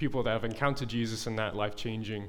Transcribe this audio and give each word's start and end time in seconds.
people 0.00 0.22
that 0.24 0.30
have 0.30 0.44
encountered 0.44 0.88
Jesus 0.88 1.26
and 1.28 1.38
that 1.38 1.54
life 1.54 1.76
changing 1.76 2.28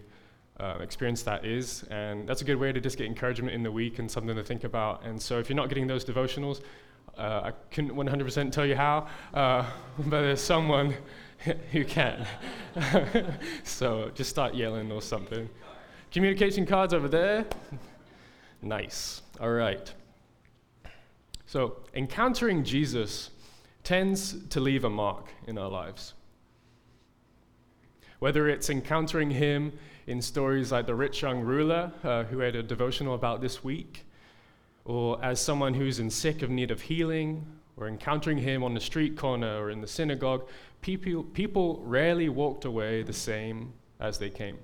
uh, 0.59 0.77
experience 0.81 1.23
that 1.23 1.45
is. 1.45 1.83
And 1.89 2.27
that's 2.27 2.41
a 2.41 2.45
good 2.45 2.57
way 2.57 2.71
to 2.71 2.79
just 2.79 2.97
get 2.97 3.07
encouragement 3.07 3.55
in 3.55 3.63
the 3.63 3.71
week 3.71 3.97
and 3.97 4.11
something 4.11 4.35
to 4.35 4.43
think 4.43 4.63
about. 4.63 5.03
And 5.03 5.19
so 5.19 5.39
if 5.39 5.49
you're 5.49 5.55
not 5.55 5.69
getting 5.69 5.87
those 5.87 6.05
devotionals, 6.05 6.61
uh, 7.17 7.41
I 7.45 7.51
couldn't 7.71 7.91
100% 7.91 8.51
tell 8.51 8.65
you 8.65 8.75
how, 8.75 9.07
uh, 9.33 9.65
but 9.97 10.21
there's 10.21 10.41
someone 10.41 10.93
who 11.71 11.83
can. 11.83 12.27
so 13.63 14.11
just 14.13 14.29
start 14.29 14.53
yelling 14.53 14.91
or 14.91 15.01
something. 15.01 15.49
Communication 16.11 16.65
cards 16.65 16.93
over 16.93 17.07
there. 17.07 17.45
Nice. 18.61 19.21
All 19.39 19.51
right. 19.51 19.91
So, 21.45 21.77
encountering 21.93 22.63
Jesus 22.63 23.31
tends 23.83 24.47
to 24.49 24.59
leave 24.59 24.83
a 24.83 24.89
mark 24.89 25.25
in 25.47 25.57
our 25.57 25.69
lives. 25.69 26.13
Whether 28.21 28.47
it's 28.47 28.69
encountering 28.69 29.31
him 29.31 29.73
in 30.05 30.21
stories 30.21 30.71
like 30.71 30.85
the 30.85 30.93
rich 30.93 31.23
young 31.23 31.41
ruler, 31.41 31.91
uh, 32.03 32.25
who 32.25 32.37
had 32.37 32.55
a 32.55 32.61
devotional 32.61 33.15
about 33.15 33.41
this 33.41 33.63
week, 33.63 34.05
or 34.85 35.17
as 35.25 35.41
someone 35.41 35.73
who's 35.73 35.99
in 35.99 36.11
sick 36.11 36.43
of 36.43 36.51
need 36.51 36.69
of 36.69 36.81
healing, 36.81 37.47
or 37.77 37.87
encountering 37.87 38.37
him 38.37 38.63
on 38.63 38.75
the 38.75 38.79
street 38.79 39.17
corner 39.17 39.63
or 39.63 39.71
in 39.71 39.81
the 39.81 39.87
synagogue, 39.87 40.47
people, 40.81 41.23
people 41.23 41.81
rarely 41.83 42.29
walked 42.29 42.63
away 42.63 43.01
the 43.01 43.11
same 43.11 43.73
as 43.99 44.19
they 44.19 44.29
came. 44.29 44.59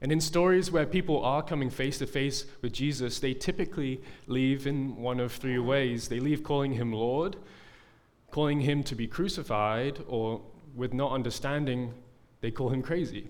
And 0.00 0.10
in 0.10 0.22
stories 0.22 0.70
where 0.70 0.86
people 0.86 1.22
are 1.22 1.42
coming 1.42 1.68
face 1.68 1.98
to 1.98 2.06
face 2.06 2.46
with 2.62 2.72
Jesus, 2.72 3.18
they 3.18 3.34
typically 3.34 4.00
leave 4.26 4.66
in 4.66 4.96
one 4.96 5.20
of 5.20 5.30
three 5.30 5.58
ways. 5.58 6.08
They 6.08 6.20
leave 6.20 6.42
calling 6.42 6.72
him 6.72 6.90
Lord, 6.90 7.36
calling 8.30 8.60
him 8.60 8.82
to 8.84 8.94
be 8.94 9.06
crucified, 9.06 10.02
or 10.08 10.40
with 10.74 10.92
not 10.92 11.12
understanding, 11.12 11.94
they 12.40 12.50
call 12.50 12.70
him 12.70 12.82
crazy. 12.82 13.28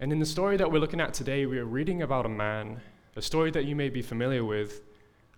And 0.00 0.12
in 0.12 0.18
the 0.18 0.26
story 0.26 0.56
that 0.56 0.70
we're 0.70 0.80
looking 0.80 1.00
at 1.00 1.14
today, 1.14 1.46
we 1.46 1.58
are 1.58 1.64
reading 1.64 2.02
about 2.02 2.26
a 2.26 2.28
man, 2.28 2.80
a 3.14 3.22
story 3.22 3.50
that 3.52 3.66
you 3.66 3.76
may 3.76 3.88
be 3.88 4.02
familiar 4.02 4.44
with, 4.44 4.80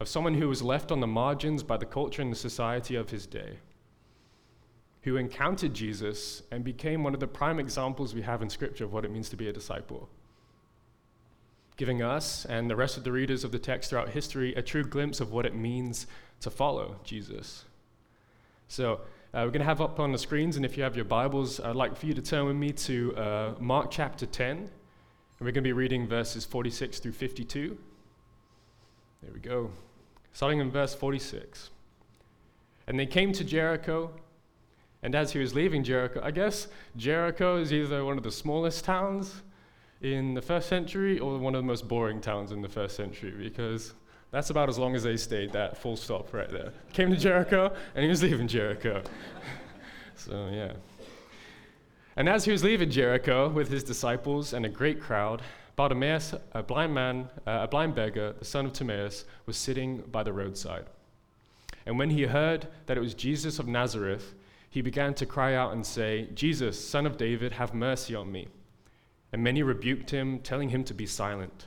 of 0.01 0.09
someone 0.09 0.35
who 0.35 0.49
was 0.49 0.63
left 0.63 0.91
on 0.91 1.01
the 1.01 1.07
margins 1.07 1.63
by 1.63 1.77
the 1.77 1.85
culture 1.85 2.23
and 2.23 2.33
the 2.33 2.37
society 2.37 2.97
of 2.97 3.11
his 3.11 3.27
day, 3.27 3.59
who 5.03 5.17
encountered 5.17 5.75
Jesus 5.75 6.43
and 6.51 6.65
became 6.65 7.05
one 7.05 7.15
of 7.15 7.21
the 7.21 7.27
prime 7.27 7.61
examples 7.61 8.15
we 8.15 8.23
have 8.23 8.43
in 8.43 8.49
Scripture 8.49 8.85
of 8.85 8.93
what 8.93 9.05
it 9.05 9.11
means 9.11 9.29
to 9.29 9.37
be 9.37 9.49
a 9.49 9.53
disciple, 9.53 10.09
giving 11.77 12.03
us 12.03 12.45
and 12.47 12.71
the 12.71 12.77
rest 12.77 12.97
of 12.97 13.05
the 13.05 13.13
readers 13.13 13.45
of 13.45 13.53
the 13.53 13.59
text 13.59 13.91
throughout 13.91 14.09
history 14.09 14.55
a 14.55 14.63
true 14.63 14.85
glimpse 14.85 15.21
of 15.21 15.31
what 15.31 15.45
it 15.45 15.55
means 15.55 16.07
to 16.41 16.51
follow 16.51 16.97
Jesus. 17.05 17.65
So, 18.67 19.03
uh, 19.35 19.39
we're 19.39 19.51
going 19.51 19.59
to 19.59 19.65
have 19.65 19.81
up 19.81 19.99
on 19.99 20.13
the 20.13 20.19
screens, 20.19 20.55
and 20.55 20.65
if 20.65 20.77
you 20.77 20.85
have 20.85 20.95
your 20.95 21.05
Bibles, 21.05 21.59
I'd 21.59 21.75
like 21.75 21.97
for 21.97 22.07
you 22.07 22.15
to 22.15 22.23
turn 22.23 22.47
with 22.47 22.55
me 22.55 22.71
to 22.71 23.17
uh, 23.17 23.55
Mark 23.59 23.91
chapter 23.91 24.27
10, 24.27 24.57
and 24.59 24.69
we're 25.41 25.47
going 25.47 25.55
to 25.55 25.61
be 25.63 25.73
reading 25.73 26.07
verses 26.07 26.45
46 26.45 27.01
through 27.01 27.11
52. 27.11 27.77
There 29.23 29.33
we 29.33 29.41
go. 29.41 29.73
Starting 30.33 30.61
in 30.61 30.71
verse 30.71 30.95
46. 30.95 31.71
And 32.87 32.97
they 32.97 33.07
came 33.07 33.33
to 33.33 33.43
Jericho, 33.43 34.13
and 35.03 35.17
as 35.17 35.33
he 35.33 35.41
was 35.41 35.53
leaving 35.53 35.83
Jericho, 35.83 36.21
I 36.23 36.31
guess 36.31 36.69
Jericho 36.97 37.57
is 37.57 37.73
either 37.73 38.05
one 38.05 38.17
of 38.17 38.23
the 38.23 38.31
smallest 38.31 38.85
towns 38.85 39.43
in 40.01 40.35
the 40.35 40.43
first 40.43 40.69
century 40.69 41.19
or 41.19 41.39
one 41.39 41.57
of 41.57 41.63
the 41.63 41.67
most 41.67 41.89
boring 41.89 42.21
towns 42.21 42.53
in 42.53 42.63
the 42.63 42.69
first 42.69 42.95
century 42.95 43.33
because 43.37 43.95
that's 44.35 44.51
about 44.51 44.69
as 44.69 44.79
long 44.79 44.97
as 44.97 45.05
they 45.05 45.17
stayed, 45.17 45.53
that 45.53 45.77
full 45.77 45.97
stop 45.97 46.35
right 46.35 46.51
there. 46.51 46.73
Came 46.93 47.11
to 47.11 47.17
Jericho, 47.17 47.73
and 47.95 48.03
he 48.03 48.09
was 48.09 48.21
leaving 48.21 48.49
Jericho. 48.49 49.03
so, 50.17 50.51
yeah. 50.53 50.73
And 52.17 52.29
as 52.29 52.45
he 52.45 52.51
was 52.51 52.65
leaving 52.65 52.91
Jericho 52.91 53.49
with 53.49 53.69
his 53.69 53.85
disciples 53.85 54.53
and 54.53 54.67
a 54.67 54.69
great 54.69 55.01
crowd, 55.01 55.41
Bartimaeus, 55.77 56.35
a 56.53 56.65
blind 56.65 56.93
man, 56.93 57.29
uh, 57.47 57.61
a 57.63 57.69
blind 57.69 57.95
beggar, 57.95 58.35
the 58.37 58.45
son 58.45 58.67
of 58.67 58.73
Timaeus, 58.73 59.25
was 59.47 59.57
sitting 59.57 59.99
by 60.11 60.25
the 60.25 60.33
roadside. 60.33 60.87
And 61.87 61.97
when 61.97 62.11
he 62.11 62.25
heard 62.25 62.67
that 62.87 62.97
it 62.97 63.01
was 63.01 63.15
Jesus 63.15 63.61
of 63.61 63.69
Nazareth, 63.69 64.35
he 64.69 64.83
began 64.83 65.15
to 65.15 65.27
cry 65.27 65.55
out 65.55 65.73
and 65.73 65.87
say, 65.87 66.29
Jesus, 66.35 66.83
son 66.83 67.07
of 67.07 67.17
David, 67.17 67.53
have 67.53 67.73
mercy 67.73 68.17
on 68.17 68.33
me. 68.33 68.49
And 69.33 69.45
many 69.45 69.63
rebuked 69.63 70.11
him, 70.11 70.41
telling 70.41 70.71
him 70.71 70.83
to 70.85 70.95
be 70.95 71.07
silent. 71.07 71.67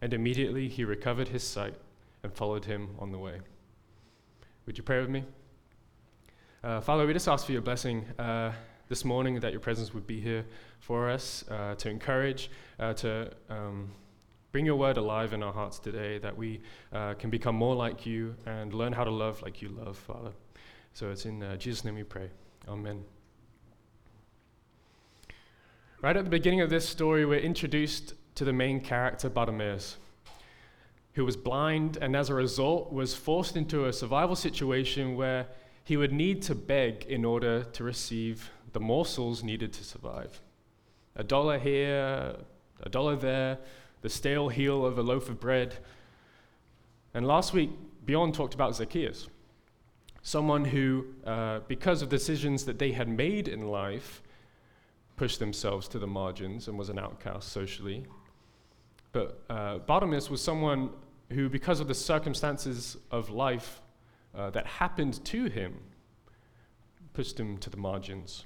And 0.00 0.12
immediately 0.12 0.68
he 0.68 0.84
recovered 0.84 1.28
his 1.28 1.42
sight 1.42 1.74
and 2.22 2.32
followed 2.32 2.64
him 2.64 2.90
on 2.98 3.12
the 3.12 3.18
way. 3.18 3.40
Would 4.66 4.78
you 4.78 4.84
pray 4.84 5.00
with 5.00 5.08
me? 5.08 5.24
Uh, 6.62 6.80
Father, 6.80 7.06
we 7.06 7.12
just 7.12 7.28
ask 7.28 7.46
for 7.46 7.52
your 7.52 7.62
blessing 7.62 8.04
uh, 8.18 8.52
this 8.88 9.04
morning 9.04 9.40
that 9.40 9.52
your 9.52 9.60
presence 9.60 9.94
would 9.94 10.06
be 10.06 10.20
here 10.20 10.44
for 10.80 11.08
us 11.08 11.44
uh, 11.50 11.74
to 11.76 11.88
encourage, 11.88 12.50
uh, 12.78 12.92
to 12.94 13.30
um, 13.48 13.90
bring 14.52 14.66
your 14.66 14.76
word 14.76 14.96
alive 14.96 15.32
in 15.32 15.42
our 15.42 15.52
hearts 15.52 15.78
today, 15.78 16.18
that 16.18 16.36
we 16.36 16.60
uh, 16.92 17.14
can 17.14 17.30
become 17.30 17.54
more 17.54 17.74
like 17.74 18.06
you 18.06 18.34
and 18.46 18.72
learn 18.74 18.92
how 18.92 19.04
to 19.04 19.10
love 19.10 19.40
like 19.42 19.62
you 19.62 19.68
love, 19.68 19.96
Father. 19.96 20.32
So 20.94 21.10
it's 21.10 21.26
in 21.26 21.42
uh, 21.42 21.56
Jesus' 21.56 21.84
name 21.84 21.94
we 21.94 22.02
pray. 22.02 22.30
Amen. 22.66 23.04
Right 26.02 26.16
at 26.16 26.24
the 26.24 26.30
beginning 26.30 26.60
of 26.60 26.70
this 26.70 26.88
story, 26.88 27.24
we're 27.24 27.40
introduced 27.40 28.14
to 28.38 28.44
the 28.44 28.52
main 28.52 28.80
character, 28.80 29.28
Bartimaeus, 29.28 29.96
who 31.14 31.24
was 31.24 31.36
blind 31.36 31.98
and 32.00 32.14
as 32.14 32.30
a 32.30 32.34
result 32.34 32.92
was 32.92 33.12
forced 33.12 33.56
into 33.56 33.86
a 33.86 33.92
survival 33.92 34.36
situation 34.36 35.16
where 35.16 35.48
he 35.82 35.96
would 35.96 36.12
need 36.12 36.40
to 36.42 36.54
beg 36.54 37.04
in 37.06 37.24
order 37.24 37.64
to 37.64 37.82
receive 37.82 38.52
the 38.74 38.78
morsels 38.78 39.42
needed 39.42 39.72
to 39.72 39.82
survive. 39.82 40.40
A 41.16 41.24
dollar 41.24 41.58
here, 41.58 42.36
a 42.80 42.88
dollar 42.88 43.16
there, 43.16 43.58
the 44.02 44.08
stale 44.08 44.48
heel 44.48 44.86
of 44.86 44.98
a 44.98 45.02
loaf 45.02 45.28
of 45.28 45.40
bread. 45.40 45.74
And 47.14 47.26
last 47.26 47.52
week, 47.52 47.70
Bjorn 48.06 48.30
talked 48.30 48.54
about 48.54 48.76
Zacchaeus, 48.76 49.26
someone 50.22 50.64
who, 50.64 51.06
uh, 51.26 51.58
because 51.66 52.02
of 52.02 52.08
decisions 52.08 52.66
that 52.66 52.78
they 52.78 52.92
had 52.92 53.08
made 53.08 53.48
in 53.48 53.66
life, 53.66 54.22
pushed 55.16 55.40
themselves 55.40 55.88
to 55.88 55.98
the 55.98 56.06
margins 56.06 56.68
and 56.68 56.78
was 56.78 56.88
an 56.88 57.00
outcast 57.00 57.48
socially. 57.48 58.06
But 59.12 59.42
uh, 59.48 59.78
Bartimaeus 59.78 60.30
was 60.30 60.40
someone 60.40 60.90
who, 61.30 61.48
because 61.48 61.80
of 61.80 61.88
the 61.88 61.94
circumstances 61.94 62.96
of 63.10 63.30
life 63.30 63.80
uh, 64.34 64.50
that 64.50 64.66
happened 64.66 65.24
to 65.26 65.46
him, 65.46 65.80
pushed 67.12 67.38
him 67.38 67.58
to 67.58 67.70
the 67.70 67.76
margins. 67.76 68.44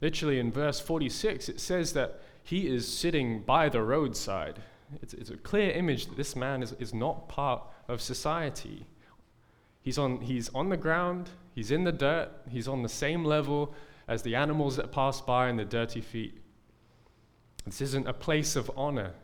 Literally, 0.00 0.38
in 0.38 0.52
verse 0.52 0.80
46, 0.80 1.48
it 1.48 1.60
says 1.60 1.92
that 1.94 2.20
he 2.42 2.68
is 2.68 2.86
sitting 2.86 3.40
by 3.40 3.68
the 3.68 3.82
roadside. 3.82 4.60
It's, 5.02 5.14
it's 5.14 5.30
a 5.30 5.36
clear 5.36 5.70
image 5.70 6.06
that 6.06 6.16
this 6.16 6.36
man 6.36 6.62
is, 6.62 6.72
is 6.78 6.92
not 6.92 7.28
part 7.28 7.62
of 7.88 8.00
society. 8.00 8.86
He's 9.80 9.98
on, 9.98 10.20
he's 10.20 10.50
on 10.54 10.68
the 10.68 10.76
ground, 10.76 11.30
he's 11.54 11.70
in 11.70 11.84
the 11.84 11.92
dirt, 11.92 12.30
he's 12.48 12.68
on 12.68 12.82
the 12.82 12.88
same 12.88 13.24
level 13.24 13.74
as 14.06 14.22
the 14.22 14.34
animals 14.34 14.76
that 14.76 14.92
pass 14.92 15.20
by 15.20 15.48
and 15.48 15.58
the 15.58 15.64
dirty 15.64 16.00
feet. 16.00 16.40
This 17.64 17.80
isn't 17.80 18.06
a 18.06 18.12
place 18.12 18.56
of 18.56 18.70
honor. 18.76 19.14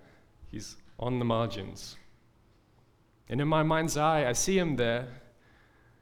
He's 0.50 0.76
on 0.99 1.19
the 1.19 1.25
margins. 1.25 1.97
And 3.29 3.41
in 3.41 3.49
my 3.49 3.62
mind's 3.62 3.97
eye, 3.97 4.29
I 4.29 4.32
see 4.32 4.58
him 4.58 4.76
there, 4.76 5.06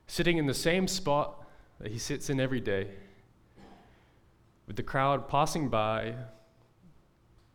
sitting 0.07 0.39
in 0.39 0.47
the 0.47 0.55
same 0.55 0.89
spot 0.89 1.47
that 1.79 1.93
he 1.93 1.99
sits 1.99 2.31
in 2.31 2.41
every 2.41 2.61
day, 2.61 2.89
with 4.67 4.77
the 4.77 4.83
crowd 4.83 5.29
passing 5.29 5.69
by, 5.69 6.15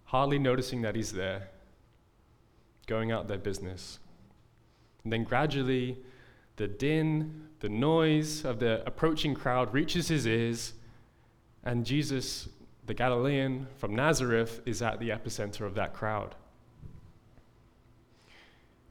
hardly 0.05 0.37
noticing 0.37 0.83
that 0.83 0.95
he's 0.95 1.11
there, 1.11 1.49
going 2.85 3.11
out 3.11 3.27
their 3.27 3.37
business. 3.37 3.99
And 5.03 5.11
then 5.11 5.23
gradually, 5.23 5.97
the 6.57 6.67
din, 6.67 7.47
the 7.59 7.69
noise 7.69 8.45
of 8.45 8.59
the 8.59 8.83
approaching 8.85 9.33
crowd 9.33 9.73
reaches 9.73 10.07
his 10.07 10.27
ears, 10.27 10.73
and 11.63 11.85
Jesus, 11.85 12.47
the 12.85 12.93
Galilean 12.93 13.67
from 13.77 13.95
Nazareth, 13.95 14.61
is 14.65 14.81
at 14.81 14.99
the 14.99 15.09
epicenter 15.09 15.61
of 15.61 15.73
that 15.75 15.93
crowd. 15.93 16.35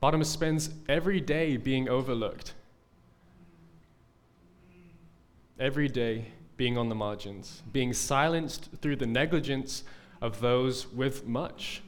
Bartimaeus 0.03 0.31
spends 0.31 0.71
every 0.89 1.21
day 1.21 1.57
being 1.57 1.89
overlooked, 1.89 2.55
every 5.61 5.87
day 5.87 6.25
being 6.57 6.77
on 6.77 6.89
the 6.89 6.95
margins, 6.97 7.63
being 7.71 7.93
silenced 7.93 8.69
through 8.81 8.97
the 8.97 9.07
negligence 9.07 9.85
of 10.21 10.41
those 10.41 10.89
with 10.89 11.29
much. 11.29 11.83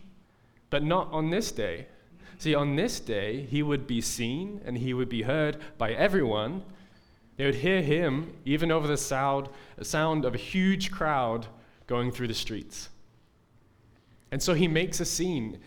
But 0.70 0.84
not 0.84 1.11
on 1.11 1.31
this 1.31 1.50
day. 1.50 1.88
See, 2.38 2.55
on 2.55 2.76
this 2.76 3.00
day, 3.00 3.49
he 3.50 3.64
would 3.64 3.84
be 3.84 4.00
seen 4.00 4.61
and 4.64 4.78
he 4.78 4.94
would 4.94 5.08
be 5.08 5.22
heard 5.22 5.56
by 5.76 5.90
everyone. 5.90 6.62
They 7.37 7.46
would 7.46 7.56
hear 7.56 7.82
him 7.82 8.37
even 8.44 8.70
over 8.70 8.87
the 8.87 8.96
sound, 8.96 9.49
sound 9.82 10.25
of 10.25 10.37
a 10.37 10.38
huge 10.38 10.93
crowd 10.93 11.49
going 11.88 12.12
through 12.12 12.28
the 12.28 12.34
streets. 12.34 12.90
And 14.31 14.40
so 14.40 14.55
he 14.55 14.69
makes 14.69 15.00
a 15.00 15.05
scene. 15.05 15.58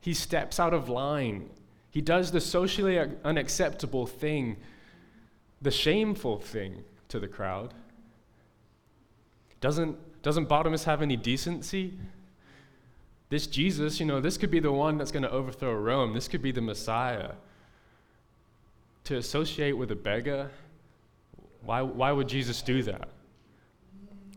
He 0.00 0.14
steps 0.14 0.60
out 0.60 0.72
of 0.72 0.88
line. 0.88 1.50
He 1.98 2.02
does 2.02 2.30
the 2.30 2.40
socially 2.40 2.96
unacceptable 3.24 4.06
thing, 4.06 4.58
the 5.60 5.72
shameful 5.72 6.38
thing 6.38 6.84
to 7.08 7.18
the 7.18 7.26
crowd. 7.26 7.74
Doesn't, 9.60 9.96
doesn't 10.22 10.48
Bartimaeus 10.48 10.84
have 10.84 11.02
any 11.02 11.16
decency? 11.16 11.98
This 13.30 13.48
Jesus, 13.48 13.98
you 13.98 14.06
know, 14.06 14.20
this 14.20 14.36
could 14.36 14.52
be 14.52 14.60
the 14.60 14.70
one 14.70 14.96
that's 14.96 15.10
going 15.10 15.24
to 15.24 15.30
overthrow 15.32 15.74
Rome. 15.74 16.14
This 16.14 16.28
could 16.28 16.40
be 16.40 16.52
the 16.52 16.60
Messiah. 16.60 17.32
To 19.02 19.16
associate 19.16 19.72
with 19.72 19.90
a 19.90 19.96
beggar, 19.96 20.52
why, 21.64 21.82
why 21.82 22.12
would 22.12 22.28
Jesus 22.28 22.62
do 22.62 22.80
that? 22.84 23.08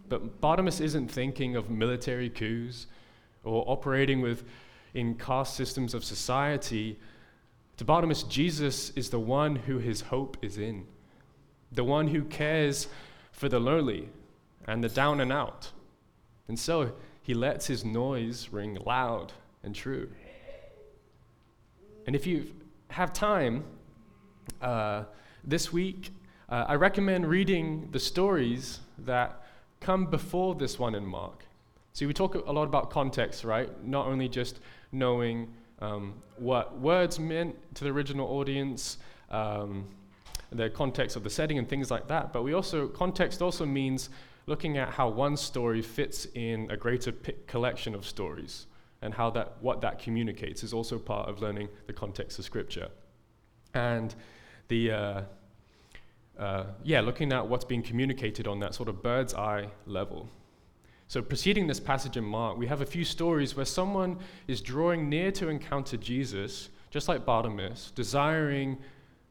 But 0.10 0.42
Bartimaeus 0.42 0.80
isn't 0.80 1.12
thinking 1.12 1.56
of 1.56 1.70
military 1.70 2.32
coups 2.32 2.88
or 3.44 3.64
operating 3.68 4.20
with 4.20 4.46
in 4.96 5.14
caste 5.14 5.56
systems 5.56 5.94
of 5.94 6.04
society. 6.04 6.98
To 7.82 7.86
Bartimaeus, 7.86 8.22
Jesus 8.22 8.92
is 8.92 9.10
the 9.10 9.20
one 9.20 9.56
who 9.56 9.80
his 9.80 10.02
hope 10.02 10.38
is 10.44 10.60
in, 10.60 10.86
the 11.72 11.84
one 11.84 12.10
who 12.10 12.24
cares 12.26 12.88
for 13.32 13.50
the 13.50 13.60
lowly 13.60 14.08
and 14.68 14.84
the 14.84 14.88
down 14.88 15.20
and 15.20 15.34
out. 15.34 15.72
And 16.48 16.60
so 16.60 16.92
he 17.24 17.34
lets 17.34 17.66
his 17.66 17.84
noise 17.84 18.50
ring 18.52 18.78
loud 18.86 19.34
and 19.64 19.74
true. 19.74 20.12
And 22.06 22.16
if 22.16 22.28
you 22.28 22.52
have 22.92 23.14
time 23.14 23.64
uh, 24.62 25.06
this 25.44 25.74
week, 25.74 26.12
uh, 26.50 26.66
I 26.68 26.76
recommend 26.76 27.26
reading 27.26 27.90
the 27.90 28.00
stories 28.00 28.82
that 29.00 29.42
come 29.80 30.06
before 30.06 30.54
this 30.54 30.78
one 30.78 30.94
in 30.94 31.04
Mark. 31.04 31.46
See, 31.94 32.06
we 32.06 32.14
talk 32.14 32.36
a 32.36 32.52
lot 32.52 32.66
about 32.66 32.92
context, 32.92 33.44
right? 33.44 33.72
Not 33.84 34.06
only 34.06 34.30
just 34.30 34.60
knowing 34.92 35.52
um, 35.82 36.14
what 36.38 36.80
words 36.80 37.20
meant 37.20 37.56
to 37.76 37.84
the 37.84 37.90
original 37.90 38.28
audience, 38.28 38.98
um, 39.30 39.88
the 40.52 40.70
context 40.70 41.16
of 41.16 41.24
the 41.24 41.30
setting, 41.30 41.58
and 41.58 41.68
things 41.68 41.90
like 41.90 42.08
that, 42.08 42.32
but 42.32 42.44
we 42.44 42.54
also, 42.54 42.88
context 42.88 43.42
also 43.42 43.66
means 43.66 44.10
looking 44.46 44.78
at 44.78 44.90
how 44.90 45.08
one 45.10 45.38
story 45.38 45.82
fits 45.82 46.28
in 46.36 46.70
a 46.72 46.78
greater 46.78 47.12
collection 47.48 47.96
of 47.96 48.06
stories 48.06 48.68
and 49.02 49.14
how 49.14 49.30
that, 49.32 49.56
what 49.62 49.82
that 49.82 50.00
communicates 50.00 50.64
is 50.64 50.74
also 50.74 51.00
part 51.00 51.28
of 51.28 51.42
learning 51.42 51.68
the 51.88 51.94
context 51.94 52.38
of 52.38 52.46
Scripture. 52.46 52.90
And 53.74 54.14
the, 54.68 54.92
uh, 54.92 55.22
uh, 56.38 56.66
yeah, 56.84 57.02
looking 57.02 57.34
at 57.34 57.48
what's 57.48 57.66
being 57.66 57.82
communicated 57.82 58.48
on 58.48 58.60
that 58.60 58.76
sort 58.76 58.90
of 58.90 59.02
bird's 59.02 59.34
eye 59.34 59.70
level. 59.86 60.30
So, 61.12 61.22
preceding 61.22 61.68
this 61.68 61.82
passage 61.82 62.16
in 62.16 62.24
Mark, 62.24 62.58
we 62.58 62.68
have 62.68 62.80
a 62.80 62.86
few 62.86 63.04
stories 63.04 63.54
where 63.54 63.66
someone 63.66 64.18
is 64.48 64.62
drawing 64.62 65.10
near 65.10 65.30
to 65.34 65.50
encounter 65.50 65.98
Jesus, 65.98 66.70
just 66.90 67.10
like 67.10 67.26
Bartimaeus, 67.26 67.92
desiring 67.94 68.78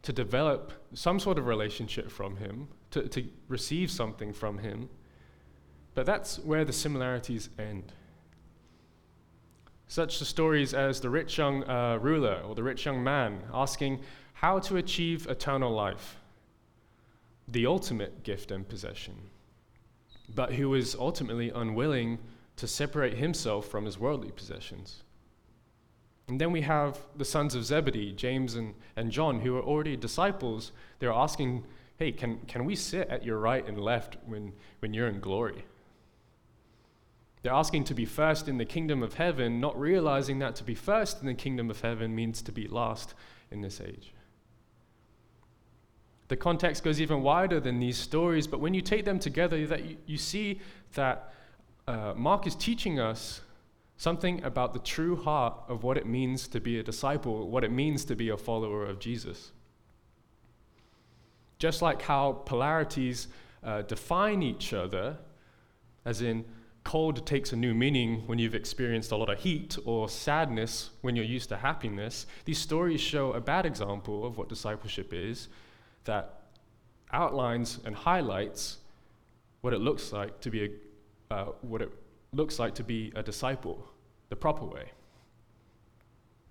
to 0.02 0.12
develop 0.12 0.72
some 0.92 1.18
sort 1.18 1.38
of 1.38 1.46
relationship 1.46 2.10
from 2.10 2.36
him, 2.36 2.68
to, 2.90 3.08
to 3.08 3.24
receive 3.48 3.90
something 3.90 4.30
from 4.30 4.58
him. 4.58 4.90
But 5.94 6.04
that's 6.04 6.38
where 6.40 6.66
the 6.66 6.72
similarities 6.74 7.48
end. 7.58 7.94
Such 9.88 10.18
stories 10.18 10.74
as 10.74 11.00
the 11.00 11.08
rich 11.08 11.38
young 11.38 11.64
uh, 11.64 11.96
ruler 11.96 12.42
or 12.46 12.54
the 12.54 12.62
rich 12.62 12.84
young 12.84 13.02
man 13.02 13.40
asking 13.54 14.00
how 14.34 14.58
to 14.58 14.76
achieve 14.76 15.26
eternal 15.28 15.72
life, 15.72 16.18
the 17.48 17.64
ultimate 17.64 18.22
gift 18.22 18.50
and 18.50 18.68
possession, 18.68 19.30
but 20.34 20.54
who 20.54 20.70
was 20.70 20.94
ultimately 20.94 21.50
unwilling 21.50 22.18
to 22.56 22.66
separate 22.66 23.16
himself 23.16 23.66
from 23.66 23.84
his 23.84 23.98
worldly 23.98 24.30
possessions. 24.30 25.02
And 26.28 26.40
then 26.40 26.52
we 26.52 26.60
have 26.60 26.98
the 27.16 27.24
sons 27.24 27.54
of 27.54 27.64
Zebedee, 27.64 28.12
James 28.12 28.54
and, 28.54 28.74
and 28.96 29.10
John, 29.10 29.40
who 29.40 29.56
are 29.56 29.62
already 29.62 29.96
disciples. 29.96 30.70
They're 30.98 31.12
asking, 31.12 31.64
hey, 31.96 32.12
can, 32.12 32.38
can 32.46 32.64
we 32.64 32.76
sit 32.76 33.08
at 33.08 33.24
your 33.24 33.38
right 33.38 33.66
and 33.66 33.80
left 33.80 34.16
when, 34.26 34.52
when 34.78 34.94
you're 34.94 35.08
in 35.08 35.20
glory? 35.20 35.64
They're 37.42 37.52
asking 37.52 37.84
to 37.84 37.94
be 37.94 38.04
first 38.04 38.48
in 38.48 38.58
the 38.58 38.64
kingdom 38.64 39.02
of 39.02 39.14
heaven, 39.14 39.60
not 39.60 39.78
realizing 39.78 40.38
that 40.40 40.54
to 40.56 40.64
be 40.64 40.74
first 40.74 41.20
in 41.20 41.26
the 41.26 41.34
kingdom 41.34 41.70
of 41.70 41.80
heaven 41.80 42.14
means 42.14 42.42
to 42.42 42.52
be 42.52 42.68
last 42.68 43.14
in 43.50 43.62
this 43.62 43.80
age. 43.80 44.12
The 46.30 46.36
context 46.36 46.84
goes 46.84 47.00
even 47.00 47.22
wider 47.22 47.58
than 47.58 47.80
these 47.80 47.98
stories, 47.98 48.46
but 48.46 48.60
when 48.60 48.72
you 48.72 48.82
take 48.82 49.04
them 49.04 49.18
together, 49.18 49.66
that 49.66 49.84
you, 49.84 49.96
you 50.06 50.16
see 50.16 50.60
that 50.94 51.34
uh, 51.88 52.14
Mark 52.16 52.46
is 52.46 52.54
teaching 52.54 53.00
us 53.00 53.40
something 53.96 54.40
about 54.44 54.72
the 54.72 54.78
true 54.78 55.16
heart 55.16 55.54
of 55.66 55.82
what 55.82 55.96
it 55.96 56.06
means 56.06 56.46
to 56.46 56.60
be 56.60 56.78
a 56.78 56.84
disciple, 56.84 57.48
what 57.48 57.64
it 57.64 57.72
means 57.72 58.04
to 58.04 58.14
be 58.14 58.28
a 58.28 58.36
follower 58.36 58.86
of 58.86 59.00
Jesus. 59.00 59.50
Just 61.58 61.82
like 61.82 62.00
how 62.02 62.42
polarities 62.46 63.26
uh, 63.64 63.82
define 63.82 64.40
each 64.40 64.72
other, 64.72 65.18
as 66.04 66.22
in 66.22 66.44
cold 66.84 67.26
takes 67.26 67.52
a 67.52 67.56
new 67.56 67.74
meaning 67.74 68.22
when 68.26 68.38
you've 68.38 68.54
experienced 68.54 69.10
a 69.10 69.16
lot 69.16 69.30
of 69.30 69.40
heat, 69.40 69.76
or 69.84 70.08
sadness 70.08 70.90
when 71.00 71.16
you're 71.16 71.24
used 71.24 71.48
to 71.48 71.56
happiness. 71.56 72.26
These 72.44 72.58
stories 72.58 73.00
show 73.00 73.32
a 73.32 73.40
bad 73.40 73.66
example 73.66 74.24
of 74.24 74.38
what 74.38 74.48
discipleship 74.48 75.12
is 75.12 75.48
that 76.05 76.43
outlines 77.12 77.79
and 77.85 77.94
highlights 77.94 78.79
what 79.61 79.73
it 79.73 79.81
looks 79.81 80.12
like 80.12 80.41
to 80.41 80.50
be 80.50 80.64
a, 81.31 81.35
uh, 81.35 81.44
what 81.62 81.82
it 81.82 81.93
looks 82.32 82.58
like 82.58 82.75
to 82.76 82.85
be 82.85 83.12
a 83.14 83.23
disciple, 83.23 83.87
the 84.29 84.37
proper 84.37 84.64
way. 84.64 84.91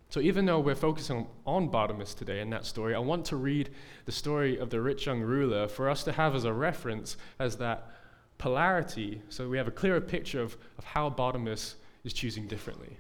So 0.10 0.20
even 0.20 0.46
though 0.46 0.60
we're 0.60 0.76
focusing 0.76 1.28
on 1.46 1.70
Bartimaeus 1.70 2.16
today 2.16 2.42
in 2.42 2.50
that 2.50 2.66
story, 2.66 2.96
I 2.96 3.00
want 3.00 3.26
to 3.26 3.36
read 3.36 3.70
the 4.06 4.12
story 4.12 4.58
of 4.58 4.72
the 4.72 4.82
rich 4.82 5.06
young 5.06 5.22
ruler 5.22 5.68
for 5.68 5.88
us 5.88 6.04
to 6.06 6.12
have 6.12 6.36
as 6.36 6.46
a 6.46 6.54
reference 6.54 7.16
as 7.38 7.58
that 7.58 7.92
polarity 8.40 9.22
so 9.30 9.48
we 9.48 9.58
have 9.58 9.68
a 9.68 9.72
clearer 9.72 10.02
picture 10.02 10.42
of, 10.42 10.58
of 10.80 10.84
how 10.84 11.10
Bartimaeus 11.10 11.76
is 12.04 12.14
choosing 12.14 12.48
differently. 12.48 12.98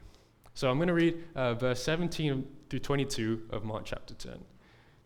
So 0.54 0.70
I'm 0.70 0.78
going 0.78 0.88
to 0.90 0.94
read 0.94 1.24
uh, 1.36 1.56
verse 1.56 1.82
17 1.82 2.46
through 2.70 2.80
22 2.80 3.44
of 3.50 3.64
Mark 3.64 3.86
chapter 3.86 4.14
10, 4.14 4.34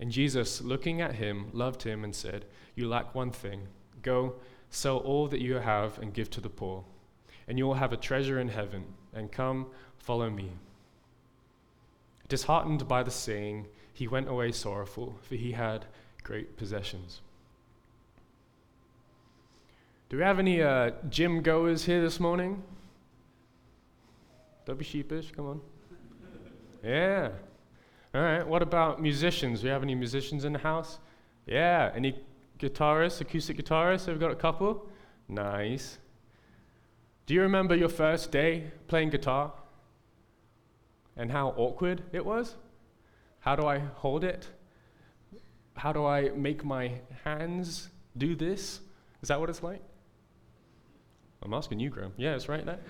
And 0.00 0.10
Jesus, 0.10 0.62
looking 0.62 1.02
at 1.02 1.16
him, 1.16 1.50
loved 1.52 1.82
him 1.82 2.02
and 2.02 2.14
said, 2.14 2.46
You 2.74 2.88
lack 2.88 3.14
one 3.14 3.30
thing. 3.30 3.68
Go, 4.02 4.36
sell 4.70 4.96
all 4.96 5.28
that 5.28 5.42
you 5.42 5.56
have 5.56 5.98
and 5.98 6.14
give 6.14 6.30
to 6.30 6.40
the 6.40 6.48
poor, 6.48 6.84
and 7.46 7.58
you 7.58 7.66
will 7.66 7.74
have 7.74 7.92
a 7.92 7.98
treasure 7.98 8.40
in 8.40 8.48
heaven. 8.48 8.84
And 9.12 9.30
come, 9.30 9.66
follow 9.98 10.30
me. 10.30 10.52
Disheartened 12.28 12.88
by 12.88 13.02
the 13.02 13.10
saying, 13.10 13.66
he 13.92 14.08
went 14.08 14.28
away 14.28 14.52
sorrowful, 14.52 15.18
for 15.20 15.34
he 15.34 15.52
had 15.52 15.84
great 16.22 16.56
possessions. 16.56 17.20
Do 20.08 20.16
we 20.16 20.22
have 20.22 20.38
any 20.38 20.62
uh, 20.62 20.92
gym 21.10 21.42
goers 21.42 21.84
here 21.84 22.00
this 22.00 22.18
morning? 22.18 22.62
Don't 24.64 24.78
be 24.78 24.84
sheepish, 24.84 25.32
come 25.32 25.46
on. 25.46 25.60
Yeah. 26.82 27.32
All 28.12 28.20
right, 28.20 28.46
what 28.46 28.60
about 28.60 29.00
musicians? 29.00 29.60
Do 29.60 29.66
we 29.66 29.70
have 29.70 29.84
any 29.84 29.94
musicians 29.94 30.44
in 30.44 30.52
the 30.52 30.58
house? 30.58 30.98
Yeah. 31.46 31.92
Any 31.94 32.20
guitarists, 32.58 33.20
acoustic 33.20 33.56
guitarists? 33.56 34.06
Have 34.06 34.16
we 34.16 34.20
got 34.20 34.32
a 34.32 34.36
couple? 34.36 34.88
Nice. 35.28 35.98
Do 37.26 37.34
you 37.34 37.42
remember 37.42 37.76
your 37.76 37.88
first 37.88 38.32
day 38.32 38.72
playing 38.88 39.10
guitar? 39.10 39.52
And 41.16 41.30
how 41.30 41.54
awkward 41.56 42.02
it 42.12 42.24
was? 42.24 42.56
How 43.40 43.54
do 43.54 43.66
I 43.66 43.78
hold 43.78 44.24
it? 44.24 44.48
How 45.76 45.92
do 45.92 46.04
I 46.04 46.30
make 46.30 46.64
my 46.64 46.92
hands 47.24 47.90
do 48.16 48.34
this? 48.34 48.80
Is 49.22 49.28
that 49.28 49.38
what 49.38 49.48
it's 49.48 49.62
like? 49.62 49.82
I'm 51.42 51.54
asking 51.54 51.78
you, 51.78 51.90
Graham. 51.90 52.12
Yeah, 52.16 52.34
it's 52.34 52.48
right 52.48 52.66
there. 52.66 52.80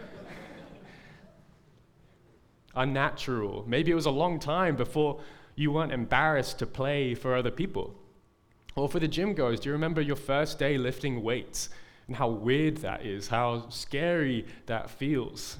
Unnatural. 2.74 3.64
Maybe 3.66 3.90
it 3.90 3.94
was 3.94 4.06
a 4.06 4.10
long 4.10 4.38
time 4.38 4.76
before 4.76 5.20
you 5.56 5.72
weren't 5.72 5.92
embarrassed 5.92 6.58
to 6.60 6.66
play 6.66 7.14
for 7.14 7.34
other 7.34 7.50
people. 7.50 7.94
Or 8.76 8.88
for 8.88 9.00
the 9.00 9.08
gym 9.08 9.34
goers, 9.34 9.60
do 9.60 9.68
you 9.68 9.72
remember 9.72 10.00
your 10.00 10.16
first 10.16 10.58
day 10.58 10.78
lifting 10.78 11.22
weights 11.22 11.70
and 12.06 12.16
how 12.16 12.28
weird 12.28 12.78
that 12.78 13.04
is, 13.04 13.28
how 13.28 13.68
scary 13.68 14.46
that 14.66 14.90
feels? 14.90 15.58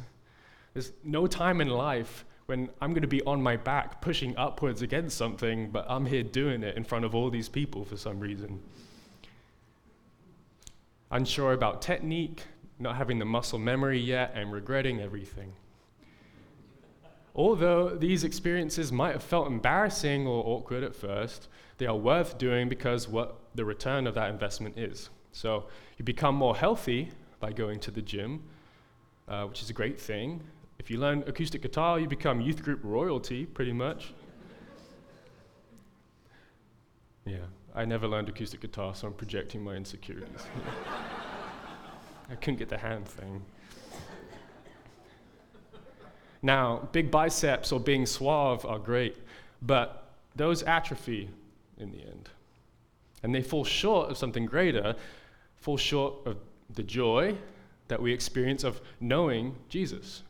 There's 0.73 0.93
no 1.05 1.27
time 1.27 1.61
in 1.61 1.69
life 1.69 2.25
when 2.47 2.71
I'm 2.81 2.93
going 2.93 3.03
to 3.03 3.09
be 3.09 3.23
on 3.23 3.43
my 3.43 3.57
back 3.57 4.01
pushing 4.01 4.37
upwards 4.37 4.83
against 4.83 5.17
something, 5.17 5.71
but 5.71 5.87
I'm 5.89 6.07
here 6.07 6.23
doing 6.23 6.63
it 6.63 6.77
in 6.77 6.85
front 6.85 7.05
of 7.05 7.15
all 7.15 7.31
these 7.31 7.49
people 7.49 7.85
for 7.85 7.97
some 7.97 8.21
reason. 8.21 8.61
Unsure 11.11 11.53
about 11.53 11.83
technique, 11.83 12.45
not 12.79 12.97
having 12.97 13.19
the 13.19 13.25
muscle 13.25 13.59
memory 13.59 13.99
yet, 14.01 14.33
and 14.35 14.53
regretting 14.53 15.01
everything. 15.01 15.53
Although 17.35 17.97
these 17.97 18.25
experiences 18.25 18.91
might 18.91 19.13
have 19.13 19.23
felt 19.23 19.47
embarrassing 19.47 20.27
or 20.27 20.43
awkward 20.47 20.83
at 20.83 20.95
first, 20.95 21.49
they 21.79 21.87
are 21.87 21.97
worth 21.97 22.39
doing 22.39 22.69
because 22.69 23.09
what 23.09 23.37
the 23.55 23.65
return 23.65 24.07
of 24.07 24.15
that 24.15 24.31
investment 24.31 24.79
is. 24.79 25.11
So 25.33 25.67
you 25.97 26.05
become 26.05 26.35
more 26.35 26.57
healthy 26.57 27.11
by 27.39 27.53
going 27.53 27.81
to 27.81 27.91
the 27.91 28.03
gym, 28.03 28.43
uh, 29.29 29.45
which 29.45 29.63
is 29.63 29.71
a 29.71 29.73
great 29.73 29.99
thing. 30.01 30.43
If 30.79 30.91
you 30.91 30.99
learn 30.99 31.25
acoustic 31.27 31.63
guitar, 31.63 32.01
you 32.01 32.09
become 32.09 32.41
youth 32.41 32.63
group 32.63 32.81
royalty, 32.83 33.47
pretty 33.47 33.73
much. 33.73 34.13
yeah, 37.25 37.37
I 37.75 37.85
never 37.85 38.09
learned 38.09 38.29
acoustic 38.29 38.61
guitar, 38.61 38.95
so 38.95 39.07
I'm 39.07 39.15
projecting 39.15 39.63
my 39.63 39.75
insecurities. 39.75 40.47
I 42.31 42.35
couldn't 42.35 42.59
get 42.59 42.69
the 42.69 42.79
hand 42.79 43.07
thing. 43.07 43.43
Now, 46.43 46.89
big 46.93 47.11
biceps 47.11 47.73
or 47.73 47.81
being 47.81 48.07
suave 48.07 48.65
are 48.65 48.79
great, 48.79 49.17
but 49.61 50.15
those 50.37 50.63
atrophy 50.63 51.29
in 51.77 51.91
the 51.93 52.01
end. 52.01 52.31
And 53.23 53.35
they 53.35 53.43
fall 53.43 53.65
short 53.65 54.11
of 54.11 54.17
something 54.17 54.47
greater, 54.47 54.95
fall 55.57 55.77
short 55.77 56.27
of 56.27 56.39
the 56.75 56.83
joy 56.83 57.37
that 57.89 58.01
we 58.01 58.13
experience 58.13 58.65
of 58.65 58.81
knowing 59.01 59.57
Jesus. 59.69 60.23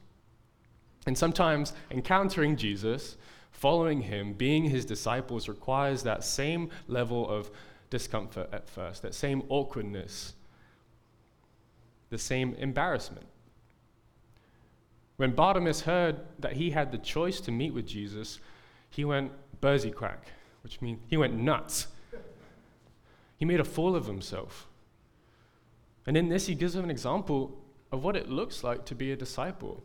And 1.06 1.16
sometimes 1.16 1.72
encountering 1.90 2.56
Jesus, 2.56 3.16
following 3.52 4.00
him, 4.00 4.32
being 4.32 4.64
his 4.64 4.84
disciples 4.84 5.48
requires 5.48 6.02
that 6.02 6.24
same 6.24 6.70
level 6.88 7.28
of 7.28 7.50
discomfort 7.90 8.48
at 8.52 8.68
first, 8.68 9.02
that 9.02 9.14
same 9.14 9.42
awkwardness, 9.48 10.34
the 12.08 12.18
same 12.18 12.54
embarrassment. 12.54 13.26
When 15.20 15.32
Bartimaeus 15.32 15.82
heard 15.82 16.16
that 16.38 16.54
he 16.54 16.70
had 16.70 16.92
the 16.92 16.96
choice 16.96 17.42
to 17.42 17.50
meet 17.50 17.74
with 17.74 17.86
Jesus, 17.86 18.40
he 18.88 19.04
went 19.04 19.32
quack, 19.60 20.28
which 20.62 20.80
means 20.80 20.98
he 21.08 21.18
went 21.18 21.34
nuts. 21.34 21.88
He 23.36 23.44
made 23.44 23.60
a 23.60 23.64
fool 23.64 23.94
of 23.94 24.06
himself. 24.06 24.66
And 26.06 26.16
in 26.16 26.30
this, 26.30 26.46
he 26.46 26.54
gives 26.54 26.74
him 26.74 26.84
an 26.84 26.90
example 26.90 27.60
of 27.92 28.02
what 28.02 28.16
it 28.16 28.30
looks 28.30 28.64
like 28.64 28.86
to 28.86 28.94
be 28.94 29.12
a 29.12 29.16
disciple. 29.16 29.82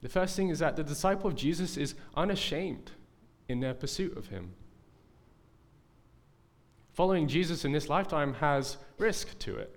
The 0.00 0.08
first 0.08 0.34
thing 0.34 0.48
is 0.48 0.58
that 0.58 0.74
the 0.74 0.82
disciple 0.82 1.28
of 1.28 1.36
Jesus 1.36 1.76
is 1.76 1.94
unashamed 2.16 2.90
in 3.48 3.60
their 3.60 3.74
pursuit 3.74 4.16
of 4.16 4.26
him. 4.26 4.54
Following 6.94 7.28
Jesus 7.28 7.64
in 7.64 7.70
this 7.70 7.88
lifetime 7.88 8.34
has 8.34 8.76
risk 8.98 9.38
to 9.38 9.56
it. 9.56 9.76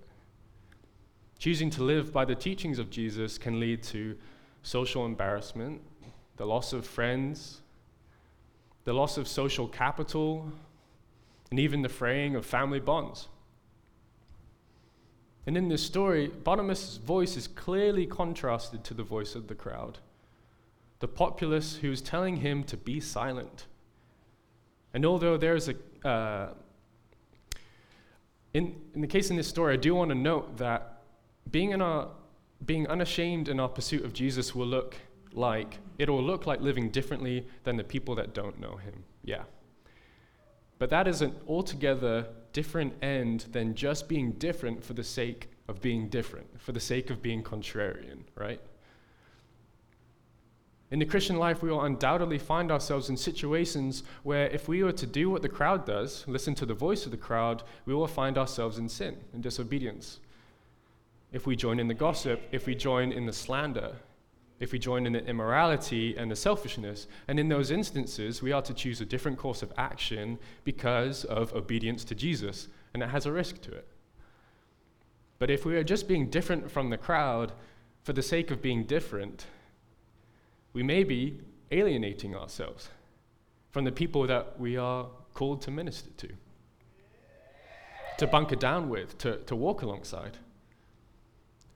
Choosing 1.38 1.70
to 1.70 1.84
live 1.84 2.12
by 2.12 2.24
the 2.24 2.34
teachings 2.34 2.80
of 2.80 2.90
Jesus 2.90 3.38
can 3.38 3.60
lead 3.60 3.84
to 3.84 4.16
social 4.66 5.06
embarrassment, 5.06 5.80
the 6.38 6.44
loss 6.44 6.72
of 6.72 6.84
friends, 6.84 7.60
the 8.82 8.92
loss 8.92 9.16
of 9.16 9.28
social 9.28 9.68
capital, 9.68 10.50
and 11.52 11.60
even 11.60 11.82
the 11.82 11.88
fraying 11.88 12.34
of 12.34 12.44
family 12.44 12.80
bonds. 12.80 13.28
And 15.46 15.56
in 15.56 15.68
this 15.68 15.84
story, 15.84 16.26
Bartimaeus' 16.26 16.96
voice 16.96 17.36
is 17.36 17.46
clearly 17.46 18.06
contrasted 18.06 18.82
to 18.82 18.94
the 18.94 19.04
voice 19.04 19.36
of 19.36 19.46
the 19.46 19.54
crowd, 19.54 19.98
the 20.98 21.06
populace 21.06 21.76
who 21.76 21.92
is 21.92 22.02
telling 22.02 22.38
him 22.38 22.64
to 22.64 22.76
be 22.76 22.98
silent. 22.98 23.66
And 24.92 25.06
although 25.06 25.36
there's 25.36 25.68
a, 25.68 25.76
uh, 26.04 26.54
in, 28.52 28.74
in 28.96 29.00
the 29.00 29.06
case 29.06 29.30
in 29.30 29.36
this 29.36 29.46
story, 29.46 29.74
I 29.74 29.76
do 29.76 29.94
want 29.94 30.08
to 30.08 30.16
note 30.16 30.56
that 30.56 31.02
being 31.52 31.70
in 31.70 31.80
a 31.80 32.08
being 32.64 32.86
unashamed 32.86 33.48
in 33.48 33.60
our 33.60 33.68
pursuit 33.68 34.04
of 34.04 34.12
Jesus 34.12 34.54
will 34.54 34.66
look 34.66 34.96
like, 35.32 35.78
it 35.98 36.08
will 36.08 36.22
look 36.22 36.46
like 36.46 36.60
living 36.60 36.90
differently 36.90 37.46
than 37.64 37.76
the 37.76 37.84
people 37.84 38.14
that 38.14 38.34
don't 38.34 38.58
know 38.58 38.76
him. 38.76 39.04
Yeah. 39.24 39.42
But 40.78 40.90
that 40.90 41.06
is 41.06 41.22
an 41.22 41.34
altogether 41.46 42.26
different 42.52 42.94
end 43.02 43.46
than 43.52 43.74
just 43.74 44.08
being 44.08 44.32
different 44.32 44.82
for 44.82 44.94
the 44.94 45.04
sake 45.04 45.50
of 45.68 45.80
being 45.80 46.08
different, 46.08 46.60
for 46.60 46.72
the 46.72 46.80
sake 46.80 47.10
of 47.10 47.22
being 47.22 47.42
contrarian, 47.42 48.20
right? 48.34 48.60
In 50.90 51.00
the 51.00 51.04
Christian 51.04 51.36
life, 51.36 51.62
we 51.62 51.70
will 51.70 51.82
undoubtedly 51.82 52.38
find 52.38 52.70
ourselves 52.70 53.10
in 53.10 53.16
situations 53.16 54.04
where 54.22 54.46
if 54.48 54.68
we 54.68 54.84
were 54.84 54.92
to 54.92 55.06
do 55.06 55.28
what 55.28 55.42
the 55.42 55.48
crowd 55.48 55.84
does, 55.84 56.24
listen 56.28 56.54
to 56.54 56.66
the 56.66 56.74
voice 56.74 57.04
of 57.04 57.10
the 57.10 57.16
crowd, 57.16 57.64
we 57.86 57.94
will 57.94 58.06
find 58.06 58.38
ourselves 58.38 58.78
in 58.78 58.88
sin 58.88 59.16
and 59.32 59.42
disobedience 59.42 60.20
if 61.32 61.46
we 61.46 61.56
join 61.56 61.78
in 61.78 61.88
the 61.88 61.94
gossip, 61.94 62.40
if 62.52 62.66
we 62.66 62.74
join 62.74 63.12
in 63.12 63.26
the 63.26 63.32
slander, 63.32 63.96
if 64.58 64.72
we 64.72 64.78
join 64.78 65.06
in 65.06 65.12
the 65.12 65.24
immorality 65.26 66.16
and 66.16 66.30
the 66.30 66.36
selfishness. 66.36 67.06
And 67.28 67.38
in 67.38 67.48
those 67.48 67.70
instances, 67.70 68.42
we 68.42 68.52
are 68.52 68.62
to 68.62 68.72
choose 68.72 69.00
a 69.00 69.04
different 69.04 69.38
course 69.38 69.62
of 69.62 69.72
action 69.76 70.38
because 70.64 71.24
of 71.24 71.52
obedience 71.52 72.04
to 72.04 72.14
Jesus, 72.14 72.68
and 72.94 73.02
it 73.02 73.10
has 73.10 73.26
a 73.26 73.32
risk 73.32 73.60
to 73.62 73.72
it. 73.72 73.86
But 75.38 75.50
if 75.50 75.66
we 75.66 75.76
are 75.76 75.84
just 75.84 76.08
being 76.08 76.30
different 76.30 76.70
from 76.70 76.88
the 76.88 76.96
crowd 76.96 77.52
for 78.02 78.14
the 78.14 78.22
sake 78.22 78.50
of 78.50 78.62
being 78.62 78.84
different, 78.84 79.46
we 80.72 80.82
may 80.82 81.04
be 81.04 81.40
alienating 81.70 82.34
ourselves 82.34 82.88
from 83.70 83.84
the 83.84 83.92
people 83.92 84.26
that 84.26 84.58
we 84.58 84.76
are 84.78 85.06
called 85.34 85.60
to 85.62 85.70
minister 85.70 86.08
to, 86.16 86.28
to 88.16 88.26
bunker 88.26 88.56
down 88.56 88.88
with, 88.88 89.18
to, 89.18 89.36
to 89.40 89.54
walk 89.54 89.82
alongside. 89.82 90.38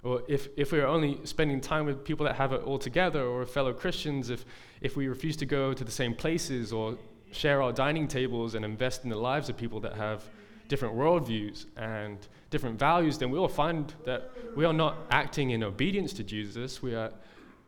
Or 0.02 0.22
if, 0.28 0.48
if 0.56 0.72
we're 0.72 0.86
only 0.86 1.20
spending 1.24 1.60
time 1.60 1.84
with 1.84 2.04
people 2.04 2.24
that 2.24 2.36
have 2.36 2.52
it 2.52 2.62
all 2.62 2.78
together, 2.78 3.22
or 3.22 3.44
fellow 3.44 3.72
Christians, 3.72 4.30
if, 4.30 4.44
if 4.80 4.96
we 4.96 5.08
refuse 5.08 5.36
to 5.36 5.46
go 5.46 5.74
to 5.74 5.84
the 5.84 5.90
same 5.90 6.14
places 6.14 6.72
or 6.72 6.96
share 7.32 7.62
our 7.62 7.72
dining 7.72 8.08
tables 8.08 8.54
and 8.54 8.64
invest 8.64 9.04
in 9.04 9.10
the 9.10 9.16
lives 9.16 9.48
of 9.48 9.56
people 9.56 9.80
that 9.80 9.94
have 9.94 10.24
different 10.68 10.94
worldviews 10.94 11.66
and 11.76 12.18
different 12.48 12.78
values, 12.78 13.18
then 13.18 13.30
we 13.30 13.38
will 13.38 13.48
find 13.48 13.94
that 14.04 14.30
we 14.56 14.64
are 14.64 14.72
not 14.72 14.96
acting 15.10 15.50
in 15.50 15.62
obedience 15.62 16.12
to 16.14 16.24
Jesus, 16.24 16.82
we 16.82 16.94
are 16.94 17.12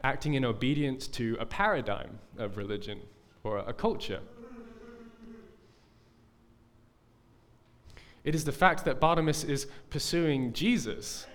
acting 0.03 0.35
in 0.35 0.45
obedience 0.45 1.07
to 1.07 1.37
a 1.39 1.47
paradigm 1.47 2.19
of 2.39 2.57
religion 2.57 3.01
or 3.45 3.59
a 3.59 3.73
culture. 3.73 4.21
It 8.25 8.35
is 8.35 8.45
the 8.45 8.53
fact 8.53 8.85
that 8.85 9.01
Bartimaeus 9.01 9.43
is 9.43 9.67
pursuing 9.91 10.53
Jesus 10.53 11.27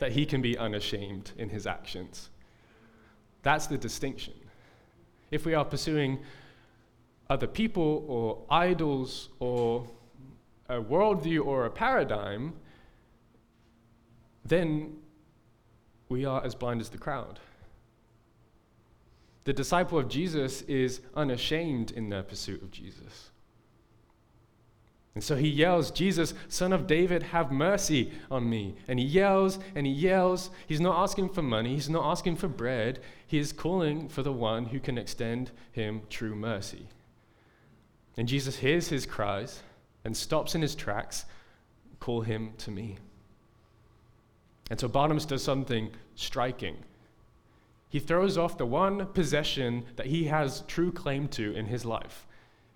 that 0.00 0.12
he 0.12 0.26
can 0.26 0.40
be 0.40 0.56
unashamed 0.56 1.32
in 1.36 1.48
his 1.48 1.66
actions. 1.66 2.30
That's 3.42 3.66
the 3.66 3.78
distinction. 3.78 4.34
If 5.30 5.44
we 5.44 5.54
are 5.54 5.64
pursuing 5.64 6.20
other 7.30 7.46
people 7.46 8.04
or 8.08 8.44
idols 8.50 9.28
or 9.38 9.86
a 10.68 10.80
worldview 10.80 11.44
or 11.44 11.66
a 11.66 11.70
paradigm, 11.70 12.54
then 14.44 14.96
we 16.08 16.24
are 16.24 16.42
as 16.44 16.54
blind 16.54 16.80
as 16.80 16.88
the 16.88 16.98
crowd. 16.98 17.38
The 19.44 19.52
disciple 19.52 19.98
of 19.98 20.08
Jesus 20.08 20.62
is 20.62 21.00
unashamed 21.14 21.90
in 21.90 22.08
their 22.10 22.22
pursuit 22.22 22.62
of 22.62 22.70
Jesus. 22.70 23.30
And 25.18 25.24
so 25.24 25.34
he 25.34 25.48
yells, 25.48 25.90
Jesus, 25.90 26.32
son 26.46 26.72
of 26.72 26.86
David, 26.86 27.24
have 27.24 27.50
mercy 27.50 28.12
on 28.30 28.48
me. 28.48 28.76
And 28.86 29.00
he 29.00 29.04
yells 29.04 29.58
and 29.74 29.84
he 29.84 29.92
yells. 29.92 30.50
He's 30.68 30.80
not 30.80 30.96
asking 30.96 31.30
for 31.30 31.42
money, 31.42 31.74
he's 31.74 31.90
not 31.90 32.08
asking 32.08 32.36
for 32.36 32.46
bread. 32.46 33.00
He 33.26 33.40
is 33.40 33.52
calling 33.52 34.08
for 34.08 34.22
the 34.22 34.32
one 34.32 34.66
who 34.66 34.78
can 34.78 34.96
extend 34.96 35.50
him 35.72 36.02
true 36.08 36.36
mercy. 36.36 36.86
And 38.16 38.28
Jesus 38.28 38.58
hears 38.58 38.90
his 38.90 39.06
cries 39.06 39.60
and 40.04 40.16
stops 40.16 40.54
in 40.54 40.62
his 40.62 40.76
tracks, 40.76 41.24
call 41.98 42.20
him 42.20 42.52
to 42.58 42.70
me. 42.70 42.98
And 44.70 44.78
so 44.78 44.86
Barnabas 44.86 45.24
does 45.24 45.42
something 45.42 45.90
striking. 46.14 46.76
He 47.88 47.98
throws 47.98 48.38
off 48.38 48.56
the 48.56 48.66
one 48.66 49.04
possession 49.06 49.84
that 49.96 50.06
he 50.06 50.26
has 50.26 50.60
true 50.68 50.92
claim 50.92 51.26
to 51.30 51.56
in 51.56 51.66
his 51.66 51.84
life, 51.84 52.24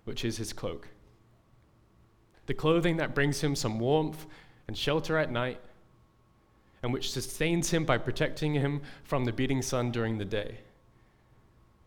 which 0.03 0.25
is 0.25 0.35
his 0.35 0.51
cloak 0.51 0.89
the 2.45 2.53
clothing 2.53 2.97
that 2.97 3.15
brings 3.15 3.41
him 3.41 3.55
some 3.55 3.79
warmth 3.79 4.25
and 4.67 4.77
shelter 4.77 5.17
at 5.17 5.31
night. 5.31 5.59
and 6.83 6.91
which 6.91 7.11
sustains 7.11 7.71
him 7.71 7.85
by 7.85 7.97
protecting 7.97 8.53
him 8.53 8.81
from 9.05 9.23
the 9.23 9.31
beating 9.31 9.61
sun 9.61 9.89
during 9.89 10.17
the 10.17 10.25
day. 10.25 10.57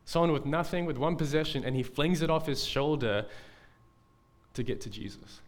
Someone 0.06 0.32
with 0.32 0.46
nothing, 0.46 0.86
with 0.86 0.96
one 0.96 1.16
possession, 1.16 1.64
and 1.64 1.76
he 1.76 1.82
flings 1.82 2.22
it 2.22 2.30
off 2.30 2.46
his 2.46 2.64
shoulder 2.64 3.26
to 4.54 4.62
get 4.62 4.80
to 4.80 4.90
Jesus. 4.90 5.42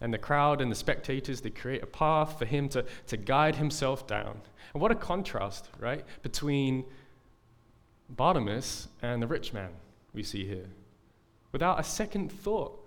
And 0.00 0.14
the 0.14 0.18
crowd 0.18 0.60
and 0.60 0.70
the 0.70 0.76
spectators, 0.76 1.40
they 1.40 1.50
create 1.50 1.82
a 1.82 1.86
path 1.86 2.38
for 2.38 2.44
him 2.44 2.68
to, 2.70 2.84
to 3.08 3.16
guide 3.16 3.56
himself 3.56 4.06
down. 4.06 4.40
And 4.72 4.80
what 4.80 4.92
a 4.92 4.94
contrast, 4.94 5.68
right, 5.80 6.04
between 6.22 6.84
Bartimaeus 8.08 8.86
and 9.02 9.20
the 9.20 9.26
rich 9.26 9.52
man 9.52 9.70
we 10.14 10.22
see 10.22 10.46
here. 10.46 10.66
Without 11.52 11.80
a 11.80 11.84
second 11.84 12.30
thought, 12.30 12.86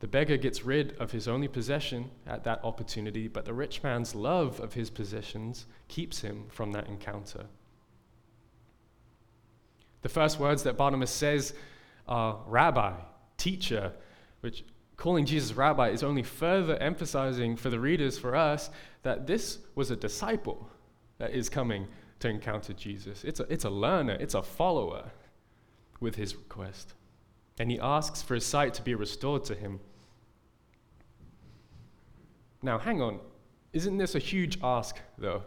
the 0.00 0.08
beggar 0.08 0.36
gets 0.36 0.64
rid 0.64 0.96
of 0.98 1.12
his 1.12 1.28
only 1.28 1.46
possession 1.46 2.10
at 2.26 2.42
that 2.44 2.64
opportunity, 2.64 3.28
but 3.28 3.44
the 3.44 3.52
rich 3.54 3.82
man's 3.84 4.14
love 4.14 4.58
of 4.58 4.74
his 4.74 4.90
possessions 4.90 5.66
keeps 5.86 6.20
him 6.20 6.46
from 6.48 6.72
that 6.72 6.88
encounter. 6.88 7.46
The 10.02 10.08
first 10.08 10.40
words 10.40 10.64
that 10.64 10.76
Barnabas 10.76 11.12
says 11.12 11.54
are 12.08 12.40
rabbi, 12.48 12.94
teacher, 13.36 13.92
which 14.40 14.64
calling 14.96 15.24
Jesus 15.24 15.52
rabbi 15.52 15.90
is 15.90 16.02
only 16.02 16.24
further 16.24 16.76
emphasizing 16.78 17.56
for 17.56 17.70
the 17.70 17.78
readers, 17.78 18.18
for 18.18 18.34
us, 18.34 18.70
that 19.04 19.28
this 19.28 19.58
was 19.76 19.92
a 19.92 19.96
disciple 19.96 20.68
that 21.18 21.30
is 21.30 21.48
coming 21.48 21.86
to 22.18 22.28
encounter 22.28 22.72
Jesus. 22.72 23.22
It's 23.22 23.38
a, 23.38 23.44
it's 23.44 23.64
a 23.64 23.70
learner, 23.70 24.14
it's 24.14 24.34
a 24.34 24.42
follower 24.42 25.12
with 26.00 26.16
his 26.16 26.34
request. 26.34 26.94
And 27.58 27.70
he 27.70 27.78
asks 27.78 28.22
for 28.22 28.34
his 28.34 28.46
sight 28.46 28.74
to 28.74 28.82
be 28.82 28.94
restored 28.94 29.44
to 29.44 29.54
him. 29.54 29.80
Now, 32.62 32.78
hang 32.78 33.02
on. 33.02 33.20
Isn't 33.72 33.98
this 33.98 34.14
a 34.14 34.18
huge 34.18 34.58
ask, 34.62 34.98
though? 35.18 35.42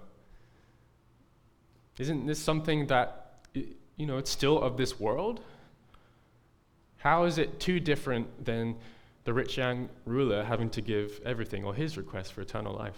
Isn't 1.97 2.25
this 2.25 2.39
something 2.39 2.87
that, 2.87 3.39
you 3.53 4.05
know, 4.05 4.17
it's 4.17 4.31
still 4.31 4.61
of 4.61 4.77
this 4.77 4.99
world? 4.99 5.41
How 6.97 7.25
is 7.25 7.37
it 7.37 7.59
too 7.59 7.79
different 7.79 8.43
than 8.43 8.75
the 9.23 9.33
rich 9.33 9.57
young 9.57 9.89
ruler 10.05 10.43
having 10.43 10.69
to 10.71 10.81
give 10.81 11.21
everything 11.25 11.63
or 11.63 11.73
his 11.73 11.97
request 11.97 12.33
for 12.33 12.41
eternal 12.41 12.73
life? 12.73 12.97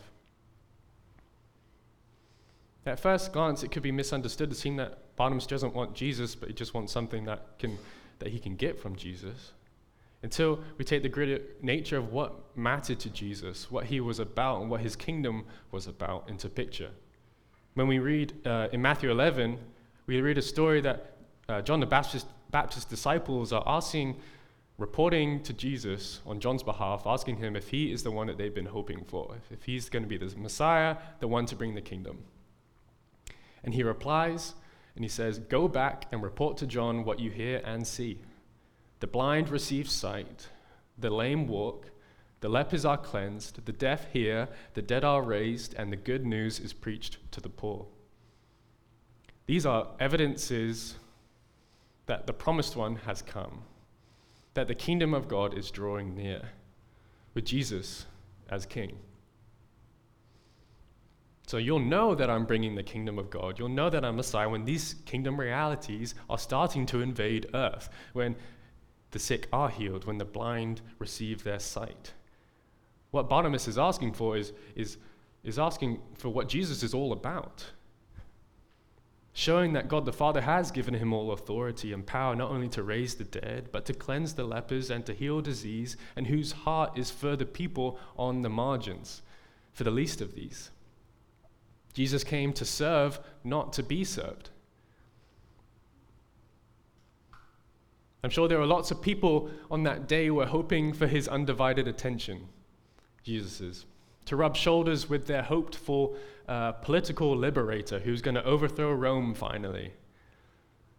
At 2.86 3.00
first 3.00 3.34
glance, 3.34 3.64
it 3.64 3.72
could 3.72 3.84
be 3.84 3.92
misunderstood 3.92 4.50
to 4.50 4.56
seem 4.56 4.78
that 4.78 5.16
Barnabas 5.18 5.46
doesn't 5.46 5.76
want 5.76 5.94
Jesus, 5.94 6.36
but 6.36 6.48
he 6.48 6.56
just 6.56 6.74
wants 6.74 6.94
something 6.94 7.26
that, 7.26 7.60
can, 7.60 7.78
that 8.20 8.30
he 8.30 8.40
can 8.40 8.56
get 8.56 8.80
from 8.80 8.96
Jesus. 8.96 9.54
Until 10.24 10.60
we 10.78 10.86
take 10.86 11.04
the 11.04 11.10
greater 11.10 11.42
nature 11.62 11.98
of 11.98 12.12
what 12.12 12.58
mattered 12.58 13.00
to 13.02 13.10
Jesus, 13.10 13.70
what 13.70 13.86
he 13.86 14.00
was 14.02 14.20
about, 14.20 14.62
and 14.62 14.70
what 14.70 14.82
his 14.82 14.96
kingdom 14.96 15.46
was 15.72 15.88
about 15.88 16.28
into 16.28 16.50
picture. 16.50 16.90
When 17.76 17.88
we 17.88 18.00
read 18.00 18.34
uh, 18.46 18.70
in 18.72 18.82
Matthew 18.82 19.12
11, 19.12 19.60
we 20.08 20.22
read 20.22 20.38
a 20.38 20.42
story 20.42 20.82
that 20.82 21.18
uh, 21.48 21.62
John 21.62 21.80
the 21.80 21.86
Baptist, 21.86 22.26
Baptist 22.50 22.90
disciples 22.90 23.54
are 23.54 23.64
asking, 23.68 24.18
reporting 24.78 25.44
to 25.44 25.54
Jesus 25.54 26.22
on 26.26 26.40
John's 26.40 26.64
behalf, 26.64 27.04
asking 27.06 27.38
him 27.38 27.56
if 27.56 27.70
he 27.70 27.92
is 27.92 28.04
the 28.04 28.12
one 28.12 28.28
that 28.28 28.38
they've 28.38 28.54
been 28.54 28.66
hoping 28.66 29.04
for, 29.06 29.36
if 29.52 29.64
he's 29.64 29.90
going 29.90 30.04
to 30.04 30.10
be 30.10 30.18
the 30.18 30.36
Messiah, 30.38 30.98
the 31.20 31.28
one 31.28 31.46
to 31.46 31.56
bring 31.56 31.76
the 31.76 31.82
kingdom. 31.82 32.24
And 33.64 33.74
he 33.74 33.84
replies 33.84 34.56
and 34.98 35.06
he 35.06 35.10
says, 35.10 35.38
Go 35.38 35.68
back 35.68 36.08
and 36.12 36.24
report 36.24 36.58
to 36.58 36.66
John 36.66 37.06
what 37.06 37.20
you 37.20 37.30
hear 37.30 37.62
and 37.64 37.86
see. 37.86 38.20
The 39.00 39.06
blind 39.06 39.50
receive 39.50 39.88
sight, 39.88 40.50
the 40.98 41.12
lame 41.12 41.48
walk, 41.48 41.92
the 42.40 42.50
lepers 42.50 42.84
are 42.84 42.98
cleansed, 42.98 43.64
the 43.66 43.72
deaf 43.72 44.12
hear, 44.12 44.50
the 44.74 44.82
dead 44.82 45.04
are 45.04 45.22
raised, 45.22 45.76
and 45.76 45.92
the 45.92 45.98
good 45.98 46.26
news 46.26 46.60
is 46.60 46.74
preached 46.74 47.20
to 47.32 47.40
the 47.40 47.50
poor. 47.50 47.86
These 49.46 49.68
are 49.68 49.88
evidences 50.00 50.96
that 52.08 52.26
the 52.26 52.34
promised 52.34 52.76
one 52.76 52.96
has 52.96 53.22
come, 53.22 53.62
that 54.56 54.68
the 54.68 54.76
kingdom 54.76 55.14
of 55.14 55.28
God 55.28 55.56
is 55.56 55.70
drawing 55.70 56.16
near, 56.16 56.42
with 57.36 57.46
Jesus 57.46 58.08
as 58.50 58.66
king. 58.66 58.98
So 61.48 61.56
you'll 61.56 61.80
know 61.80 62.14
that 62.14 62.30
I'm 62.30 62.46
bringing 62.46 62.76
the 62.76 62.84
kingdom 62.84 63.18
of 63.18 63.30
God. 63.30 63.58
You'll 63.58 63.70
know 63.70 63.90
that 63.90 64.04
I'm 64.04 64.18
Messiah 64.18 64.50
when 64.50 64.66
these 64.66 64.96
kingdom 65.06 65.40
realities 65.40 66.14
are 66.30 66.38
starting 66.38 66.86
to 66.88 67.02
invade 67.02 67.50
earth, 67.54 67.90
when 68.12 68.36
the 69.12 69.20
sick 69.20 69.48
are 69.54 69.70
healed, 69.70 70.04
when 70.04 70.18
the 70.18 70.26
blind 70.26 70.82
receive 71.00 71.46
their 71.46 71.60
sight. 71.60 72.12
What 73.12 73.30
Barnabas 73.30 73.70
is 73.70 73.78
asking 73.78 74.14
for 74.14 74.36
is, 74.36 74.52
is, 74.76 74.98
is 75.46 75.58
asking 75.58 76.02
for 76.16 76.28
what 76.28 76.50
Jesus 76.50 76.84
is 76.84 76.94
all 76.94 77.14
about. 77.14 77.66
Showing 79.32 79.72
that 79.72 79.88
God 79.88 80.04
the 80.04 80.12
Father 80.12 80.42
has 80.42 80.70
given 80.70 80.96
him 80.96 81.14
all 81.14 81.32
authority 81.32 81.94
and 81.94 82.06
power 82.06 82.36
not 82.36 82.52
only 82.52 82.68
to 82.70 82.84
raise 82.84 83.16
the 83.16 83.24
dead, 83.24 83.70
but 83.72 83.86
to 83.86 83.94
cleanse 83.94 84.34
the 84.34 84.44
lepers 84.44 84.90
and 84.90 85.06
to 85.06 85.14
heal 85.14 85.40
disease, 85.40 85.96
and 86.18 86.28
whose 86.28 86.52
heart 86.52 86.98
is 86.98 87.10
for 87.10 87.38
the 87.38 87.46
people 87.46 87.98
on 88.18 88.42
the 88.42 88.50
margins, 88.50 89.22
for 89.72 89.86
the 89.86 89.92
least 89.92 90.20
of 90.20 90.36
these. 90.36 90.72
Jesus 91.98 92.24
came 92.24 92.54
to 92.54 92.64
serve, 92.64 93.20
not 93.44 93.74
to 93.74 93.82
be 93.82 94.04
served. 94.04 94.52
I'm 98.24 98.30
sure 98.30 98.48
there 98.48 98.60
were 98.60 98.68
lots 98.68 98.92
of 98.92 99.02
people 99.02 99.50
on 99.72 99.82
that 99.82 100.08
day 100.08 100.28
who 100.28 100.36
were 100.36 100.46
hoping 100.46 100.94
for 100.94 101.08
his 101.08 101.28
undivided 101.28 101.88
attention, 101.88 102.50
Jesus's, 103.24 103.88
to 104.26 104.36
rub 104.36 104.56
shoulders 104.56 105.10
with 105.10 105.26
their 105.26 105.42
hoped 105.42 105.76
for 105.76 106.16
uh, 106.48 106.74
political 106.74 107.36
liberator 107.36 107.98
who's 107.98 108.22
going 108.22 108.36
to 108.36 108.46
overthrow 108.46 108.94
Rome 108.94 109.34
finally, 109.34 109.92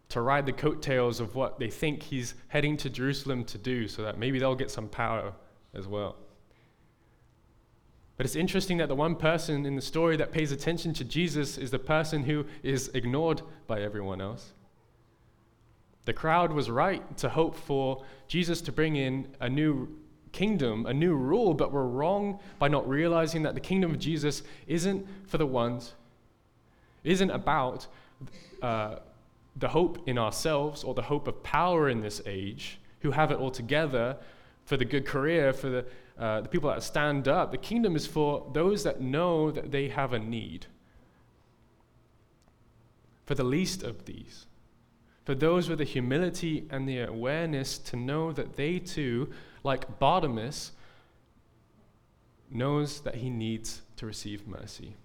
to 0.09 0.19
ride 0.19 0.45
the 0.45 0.51
coattails 0.51 1.21
of 1.21 1.33
what 1.33 1.59
they 1.59 1.69
think 1.69 2.03
he's 2.03 2.33
heading 2.49 2.75
to 2.75 2.89
Jerusalem 2.89 3.45
to 3.45 3.57
do 3.57 3.87
so 3.87 4.01
that 4.01 4.19
maybe 4.19 4.37
they'll 4.37 4.53
get 4.53 4.69
some 4.69 4.89
power 4.89 5.31
as 5.73 5.87
well. 5.87 6.17
But 8.19 8.25
it's 8.25 8.35
interesting 8.35 8.79
that 8.79 8.89
the 8.89 8.95
one 8.95 9.15
person 9.15 9.65
in 9.65 9.77
the 9.77 9.81
story 9.81 10.17
that 10.17 10.33
pays 10.33 10.51
attention 10.51 10.93
to 10.95 11.05
Jesus 11.05 11.57
is 11.57 11.71
the 11.71 11.79
person 11.79 12.23
who 12.23 12.45
is 12.63 12.89
ignored 12.93 13.41
by 13.65 13.79
everyone 13.81 14.19
else. 14.19 14.51
The 16.03 16.11
crowd 16.11 16.51
was 16.51 16.69
right 16.69 17.15
to 17.19 17.29
hope 17.29 17.55
for 17.55 18.03
Jesus 18.27 18.59
to 18.63 18.73
bring 18.73 18.97
in 18.97 19.29
a 19.39 19.47
new 19.47 19.87
kingdom, 20.33 20.85
a 20.85 20.93
new 20.93 21.15
rule, 21.15 21.53
but 21.53 21.71
were 21.71 21.87
wrong 21.87 22.39
by 22.59 22.67
not 22.67 22.85
realizing 22.89 23.43
that 23.43 23.53
the 23.53 23.61
kingdom 23.61 23.91
of 23.91 23.99
Jesus 23.99 24.43
isn't 24.67 25.07
for 25.25 25.37
the 25.37 25.47
ones, 25.47 25.93
isn't 27.05 27.31
about 27.31 27.87
uh, 28.61 28.97
the 29.55 29.69
hope 29.69 30.09
in 30.09 30.17
ourselves 30.17 30.83
or 30.83 30.93
the 30.93 31.03
hope 31.03 31.29
of 31.29 31.41
power 31.41 31.87
in 31.87 32.01
this 32.01 32.21
age, 32.25 32.79
who 32.99 33.11
have 33.11 33.31
it 33.31 33.37
all 33.37 33.49
together 33.49 34.17
for 34.65 34.75
the 34.75 34.83
good 34.83 35.05
career, 35.05 35.53
for 35.53 35.69
the 35.69 35.85
uh, 36.19 36.41
the 36.41 36.49
people 36.49 36.69
that 36.69 36.83
stand 36.83 37.27
up. 37.27 37.51
The 37.51 37.57
kingdom 37.57 37.95
is 37.95 38.05
for 38.05 38.49
those 38.53 38.83
that 38.83 38.99
know 38.99 39.51
that 39.51 39.71
they 39.71 39.87
have 39.87 40.11
a 40.11 40.19
need. 40.19 40.65
For 43.25 43.35
the 43.35 43.43
least 43.43 43.83
of 43.83 44.05
these. 44.05 44.45
For 45.23 45.33
those 45.33 45.69
with 45.69 45.77
the 45.77 45.85
humility 45.85 46.67
and 46.69 46.89
the 46.89 46.99
awareness 46.99 47.77
to 47.77 47.95
know 47.95 48.31
that 48.33 48.55
they 48.57 48.79
too, 48.79 49.29
like 49.63 49.99
Bartimaeus, 49.99 50.73
knows 52.51 53.01
that 53.01 53.15
he 53.15 53.29
needs 53.29 53.81
to 53.95 54.05
receive 54.05 54.47
mercy. 54.47 54.95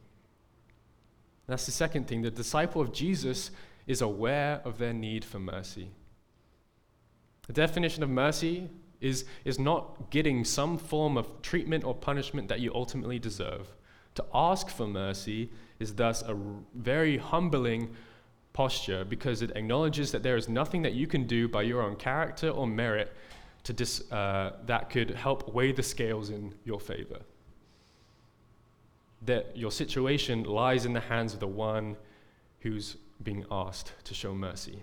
That's 1.47 1.67
the 1.67 1.73
second 1.73 2.09
thing. 2.09 2.23
The 2.23 2.31
disciple 2.31 2.81
of 2.81 2.93
Jesus 2.93 3.51
is 3.87 4.01
aware 4.01 4.63
of 4.65 4.79
their 4.79 4.95
need 4.95 5.25
for 5.25 5.39
mercy. 5.39 5.91
The 7.47 7.53
definition 7.53 8.03
of 8.03 8.09
mercy 8.09 8.71
is, 9.05 9.27
is 9.45 9.59
not 9.59 10.11
getting 10.11 10.45
some 10.45 10.79
form 10.79 11.19
of 11.19 11.43
treatment 11.43 11.85
or 11.85 11.95
punishment 11.95 12.49
that 12.49 12.61
you 12.61 12.75
ultimately 12.75 13.19
deserve. 13.19 13.69
To 14.15 14.25
ask 14.33 14.69
for 14.71 14.87
mercy 14.87 15.51
is 15.79 15.95
thus 15.95 16.23
a 16.23 16.35
very 16.75 17.19
humbling 17.19 17.91
posture 18.55 19.05
because 19.05 19.43
it 19.43 19.51
acknowledges 19.57 20.11
that 20.13 20.23
there 20.23 20.37
is 20.37 20.49
nothing 20.49 20.81
that 20.83 20.95
you 20.95 21.07
can 21.07 21.27
do 21.27 21.49
by 21.49 21.63
your 21.63 21.83
own 21.83 21.97
character 21.97 22.49
or 22.49 22.67
merit 22.67 23.13
to 23.65 23.73
dis, 23.73 24.11
uh, 24.11 24.53
that 24.65 24.89
could 24.89 25.11
help 25.11 25.53
weigh 25.53 25.73
the 25.73 25.83
scales 25.83 26.31
in 26.31 26.55
your 26.65 26.81
favor. 26.81 27.21
That 29.23 29.57
your 29.57 29.71
situation 29.71 30.45
lies 30.45 30.87
in 30.87 30.93
the 30.95 31.01
hands 31.01 31.35
of 31.35 31.41
the 31.41 31.47
one 31.47 31.97
who's 32.61 32.97
being 33.23 33.45
asked 33.51 33.93
to 34.05 34.15
show 34.15 34.35
mercy. 34.35 34.83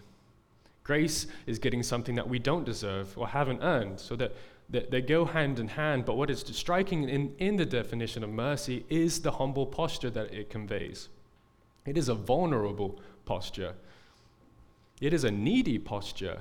Grace 0.84 1.28
is 1.46 1.60
getting 1.60 1.84
something 1.84 2.16
that 2.16 2.28
we 2.28 2.40
don't 2.40 2.66
deserve 2.66 3.18
or 3.18 3.28
haven't 3.28 3.62
earned, 3.62 4.00
so 4.00 4.16
that, 4.16 4.34
they 4.70 5.02
go 5.02 5.26
hand 5.26 5.60
in 5.60 5.68
hand. 5.68 6.06
But 6.06 6.16
what 6.16 6.30
is 6.30 6.40
striking 6.40 7.10
in, 7.10 7.36
in 7.40 7.58
the 7.58 7.66
definition 7.66 8.24
of 8.24 8.30
mercy 8.30 8.86
is 8.90 9.22
the 9.22 9.32
humble 9.32 9.66
posture 9.66 10.10
that 10.12 10.34
it 10.34 10.50
conveys. 10.50 11.10
It 11.86 11.98
is 11.98 12.08
a 12.08 12.16
vulnerable 12.16 13.00
posture, 13.26 13.74
it 15.02 15.14
is 15.14 15.24
a 15.24 15.32
needy 15.32 15.78
posture, 15.78 16.40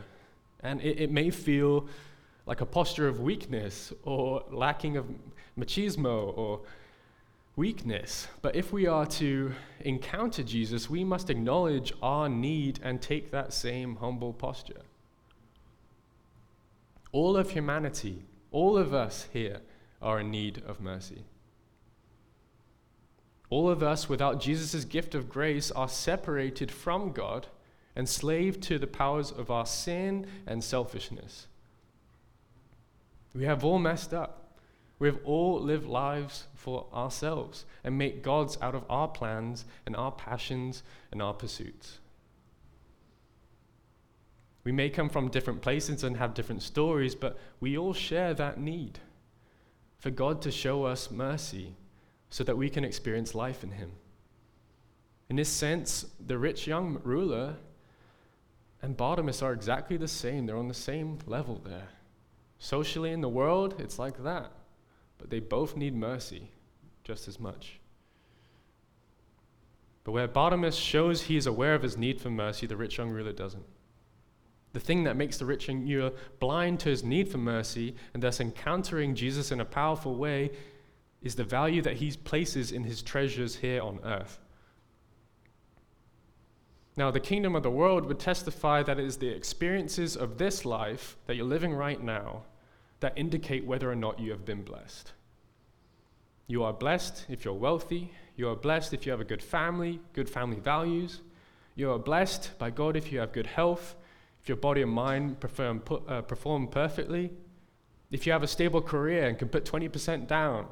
and 0.62 0.80
it, 0.80 1.00
it 1.00 1.10
may 1.10 1.30
feel 1.30 1.88
like 2.46 2.60
a 2.60 2.66
posture 2.66 3.08
of 3.08 3.20
weakness 3.20 3.92
or 4.04 4.44
lacking 4.50 4.96
of 4.96 5.06
machismo 5.58 6.36
or 6.36 6.60
weakness. 7.60 8.26
But 8.40 8.56
if 8.56 8.72
we 8.72 8.86
are 8.86 9.04
to 9.20 9.52
encounter 9.80 10.42
Jesus, 10.42 10.88
we 10.88 11.04
must 11.04 11.28
acknowledge 11.28 11.92
our 12.02 12.26
need 12.26 12.80
and 12.82 13.02
take 13.02 13.30
that 13.32 13.52
same 13.52 13.96
humble 13.96 14.32
posture. 14.32 14.80
All 17.12 17.36
of 17.36 17.50
humanity, 17.50 18.22
all 18.50 18.78
of 18.78 18.94
us 18.94 19.28
here, 19.34 19.58
are 20.00 20.20
in 20.20 20.30
need 20.30 20.62
of 20.66 20.80
mercy. 20.80 21.24
All 23.50 23.68
of 23.68 23.82
us, 23.82 24.08
without 24.08 24.40
Jesus' 24.40 24.86
gift 24.86 25.14
of 25.14 25.28
grace, 25.28 25.70
are 25.70 25.88
separated 25.88 26.70
from 26.70 27.12
God, 27.12 27.48
enslaved 27.94 28.62
to 28.62 28.78
the 28.78 28.86
powers 28.86 29.30
of 29.30 29.50
our 29.50 29.66
sin 29.66 30.26
and 30.46 30.64
selfishness. 30.64 31.46
We 33.34 33.44
have 33.44 33.64
all 33.64 33.78
messed 33.78 34.14
up. 34.14 34.39
We 35.00 35.08
have 35.08 35.18
all 35.24 35.60
lived 35.60 35.86
lives 35.86 36.46
for 36.54 36.86
ourselves 36.94 37.64
and 37.82 37.98
make 37.98 38.22
gods 38.22 38.58
out 38.62 38.74
of 38.76 38.84
our 38.88 39.08
plans 39.08 39.64
and 39.86 39.96
our 39.96 40.12
passions 40.12 40.84
and 41.10 41.20
our 41.20 41.32
pursuits. 41.32 41.98
We 44.62 44.72
may 44.72 44.90
come 44.90 45.08
from 45.08 45.30
different 45.30 45.62
places 45.62 46.04
and 46.04 46.18
have 46.18 46.34
different 46.34 46.62
stories, 46.62 47.14
but 47.14 47.38
we 47.60 47.78
all 47.78 47.94
share 47.94 48.34
that 48.34 48.60
need 48.60 48.98
for 49.98 50.10
God 50.10 50.42
to 50.42 50.50
show 50.50 50.84
us 50.84 51.10
mercy 51.10 51.74
so 52.28 52.44
that 52.44 52.58
we 52.58 52.68
can 52.68 52.84
experience 52.84 53.34
life 53.34 53.64
in 53.64 53.72
Him. 53.72 53.92
In 55.30 55.36
this 55.36 55.48
sense, 55.48 56.04
the 56.24 56.36
rich 56.36 56.66
young 56.66 57.00
ruler 57.04 57.56
and 58.82 58.96
Bartimaeus 58.98 59.40
are 59.40 59.52
exactly 59.52 59.96
the 59.96 60.08
same. 60.08 60.44
They're 60.44 60.58
on 60.58 60.68
the 60.68 60.74
same 60.74 61.18
level 61.26 61.60
there. 61.64 61.88
Socially 62.58 63.12
in 63.12 63.22
the 63.22 63.28
world, 63.30 63.76
it's 63.78 63.98
like 63.98 64.22
that. 64.24 64.52
But 65.20 65.30
they 65.30 65.40
both 65.40 65.76
need 65.76 65.94
mercy 65.94 66.50
just 67.04 67.28
as 67.28 67.38
much. 67.38 67.78
But 70.04 70.12
where 70.12 70.28
Bartimaeus 70.28 70.76
shows 70.76 71.22
he 71.22 71.36
is 71.36 71.46
aware 71.46 71.74
of 71.74 71.82
his 71.82 71.96
need 71.96 72.20
for 72.20 72.30
mercy, 72.30 72.66
the 72.66 72.76
rich 72.76 72.98
young 72.98 73.10
ruler 73.10 73.32
doesn't. 73.32 73.64
The 74.72 74.80
thing 74.80 75.04
that 75.04 75.16
makes 75.16 75.36
the 75.36 75.44
rich 75.44 75.68
young 75.68 75.86
ruler 75.86 76.12
blind 76.38 76.80
to 76.80 76.88
his 76.88 77.04
need 77.04 77.28
for 77.28 77.38
mercy 77.38 77.94
and 78.14 78.22
thus 78.22 78.40
encountering 78.40 79.14
Jesus 79.14 79.52
in 79.52 79.60
a 79.60 79.64
powerful 79.64 80.14
way 80.14 80.52
is 81.22 81.34
the 81.34 81.44
value 81.44 81.82
that 81.82 81.96
he 81.96 82.12
places 82.12 82.72
in 82.72 82.84
his 82.84 83.02
treasures 83.02 83.56
here 83.56 83.82
on 83.82 84.00
earth. 84.04 84.38
Now, 86.96 87.10
the 87.10 87.20
kingdom 87.20 87.54
of 87.54 87.62
the 87.62 87.70
world 87.70 88.06
would 88.06 88.18
testify 88.18 88.82
that 88.82 88.98
it 88.98 89.04
is 89.04 89.18
the 89.18 89.28
experiences 89.28 90.16
of 90.16 90.38
this 90.38 90.64
life 90.64 91.16
that 91.26 91.36
you're 91.36 91.46
living 91.46 91.74
right 91.74 92.02
now 92.02 92.42
that 93.00 93.14
indicate 93.16 93.64
whether 93.64 93.90
or 93.90 93.96
not 93.96 94.20
you 94.20 94.30
have 94.30 94.44
been 94.44 94.62
blessed. 94.62 95.12
You 96.46 96.62
are 96.64 96.72
blessed 96.72 97.26
if 97.28 97.44
you're 97.44 97.54
wealthy. 97.54 98.12
You 98.36 98.48
are 98.48 98.56
blessed 98.56 98.92
if 98.92 99.06
you 99.06 99.12
have 99.12 99.20
a 99.20 99.24
good 99.24 99.42
family, 99.42 100.00
good 100.12 100.28
family 100.28 100.58
values. 100.58 101.20
You 101.74 101.92
are 101.92 101.98
blessed 101.98 102.58
by 102.58 102.70
God 102.70 102.96
if 102.96 103.12
you 103.12 103.20
have 103.20 103.32
good 103.32 103.46
health, 103.46 103.94
if 104.42 104.48
your 104.48 104.56
body 104.56 104.82
and 104.82 104.90
mind 104.90 105.40
perform, 105.40 105.82
uh, 106.08 106.22
perform 106.22 106.68
perfectly, 106.68 107.30
if 108.10 108.26
you 108.26 108.32
have 108.32 108.42
a 108.42 108.48
stable 108.48 108.82
career 108.82 109.28
and 109.28 109.38
can 109.38 109.48
put 109.48 109.64
20% 109.64 110.26
down, 110.26 110.66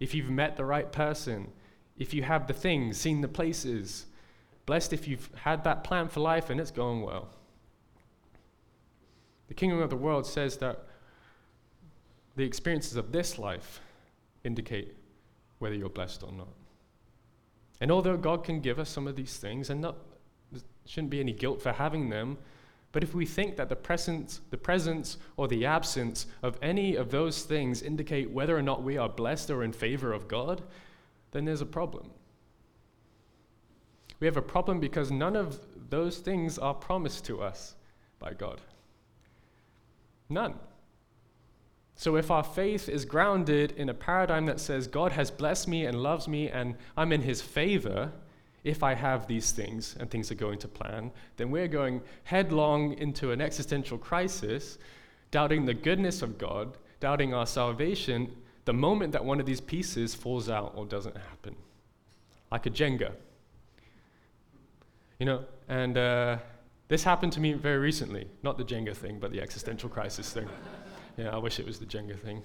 if 0.00 0.14
you've 0.14 0.30
met 0.30 0.56
the 0.56 0.64
right 0.64 0.90
person, 0.90 1.52
if 1.96 2.12
you 2.12 2.22
have 2.22 2.46
the 2.46 2.52
things, 2.52 2.98
seen 2.98 3.20
the 3.20 3.28
places. 3.28 4.06
Blessed 4.66 4.92
if 4.92 5.06
you've 5.06 5.30
had 5.36 5.64
that 5.64 5.84
plan 5.84 6.08
for 6.08 6.20
life 6.20 6.50
and 6.50 6.60
it's 6.60 6.70
going 6.70 7.02
well. 7.02 7.28
The 9.48 9.54
kingdom 9.54 9.80
of 9.80 9.90
the 9.90 9.96
world 9.96 10.26
says 10.26 10.56
that 10.58 10.85
the 12.36 12.44
experiences 12.44 12.96
of 12.96 13.12
this 13.12 13.38
life 13.38 13.80
indicate 14.44 14.94
whether 15.58 15.74
you're 15.74 15.88
blessed 15.88 16.22
or 16.22 16.32
not. 16.32 16.48
And 17.80 17.90
although 17.90 18.16
God 18.16 18.44
can 18.44 18.60
give 18.60 18.78
us 18.78 18.88
some 18.88 19.06
of 19.06 19.16
these 19.16 19.36
things, 19.36 19.70
and 19.70 19.80
not, 19.80 19.96
there 20.52 20.62
shouldn't 20.86 21.10
be 21.10 21.20
any 21.20 21.32
guilt 21.32 21.60
for 21.60 21.72
having 21.72 22.08
them, 22.08 22.38
but 22.92 23.02
if 23.02 23.14
we 23.14 23.26
think 23.26 23.56
that 23.56 23.68
the 23.68 23.76
presence, 23.76 24.40
the 24.50 24.56
presence 24.56 25.18
or 25.36 25.48
the 25.48 25.66
absence 25.66 26.26
of 26.42 26.56
any 26.62 26.94
of 26.94 27.10
those 27.10 27.42
things 27.42 27.82
indicate 27.82 28.30
whether 28.30 28.56
or 28.56 28.62
not 28.62 28.82
we 28.82 28.96
are 28.96 29.08
blessed 29.08 29.50
or 29.50 29.62
in 29.62 29.72
favor 29.72 30.12
of 30.12 30.28
God, 30.28 30.62
then 31.32 31.44
there's 31.44 31.60
a 31.60 31.66
problem. 31.66 32.10
We 34.18 34.26
have 34.26 34.38
a 34.38 34.42
problem 34.42 34.80
because 34.80 35.10
none 35.10 35.36
of 35.36 35.60
those 35.90 36.18
things 36.18 36.58
are 36.58 36.72
promised 36.72 37.26
to 37.26 37.42
us 37.42 37.74
by 38.18 38.32
God. 38.32 38.60
None. 40.30 40.54
So, 41.98 42.16
if 42.16 42.30
our 42.30 42.44
faith 42.44 42.90
is 42.90 43.06
grounded 43.06 43.72
in 43.72 43.88
a 43.88 43.94
paradigm 43.94 44.44
that 44.46 44.60
says 44.60 44.86
God 44.86 45.12
has 45.12 45.30
blessed 45.30 45.66
me 45.66 45.86
and 45.86 46.02
loves 46.02 46.28
me 46.28 46.50
and 46.50 46.76
I'm 46.94 47.10
in 47.10 47.22
his 47.22 47.40
favor, 47.40 48.12
if 48.64 48.82
I 48.82 48.94
have 48.94 49.26
these 49.26 49.52
things 49.52 49.96
and 49.98 50.10
things 50.10 50.30
are 50.30 50.34
going 50.34 50.58
to 50.58 50.68
plan, 50.68 51.10
then 51.38 51.50
we're 51.50 51.68
going 51.68 52.02
headlong 52.24 52.92
into 52.98 53.30
an 53.30 53.40
existential 53.40 53.96
crisis, 53.96 54.76
doubting 55.30 55.64
the 55.64 55.72
goodness 55.72 56.20
of 56.20 56.36
God, 56.36 56.76
doubting 57.00 57.32
our 57.32 57.46
salvation, 57.46 58.30
the 58.66 58.74
moment 58.74 59.12
that 59.12 59.24
one 59.24 59.40
of 59.40 59.46
these 59.46 59.60
pieces 59.60 60.14
falls 60.14 60.50
out 60.50 60.72
or 60.76 60.84
doesn't 60.84 61.16
happen. 61.16 61.54
Like 62.50 62.66
a 62.66 62.70
Jenga. 62.70 63.12
You 65.18 65.26
know, 65.26 65.44
and 65.68 65.96
uh, 65.96 66.38
this 66.88 67.04
happened 67.04 67.32
to 67.34 67.40
me 67.40 67.54
very 67.54 67.78
recently. 67.78 68.28
Not 68.42 68.58
the 68.58 68.64
Jenga 68.64 68.94
thing, 68.94 69.18
but 69.18 69.30
the 69.30 69.40
existential 69.40 69.88
crisis 69.88 70.30
thing. 70.30 70.48
Yeah, 71.16 71.30
I 71.30 71.38
wish 71.38 71.58
it 71.58 71.64
was 71.64 71.78
the 71.78 71.86
Jenga 71.86 72.18
thing. 72.18 72.42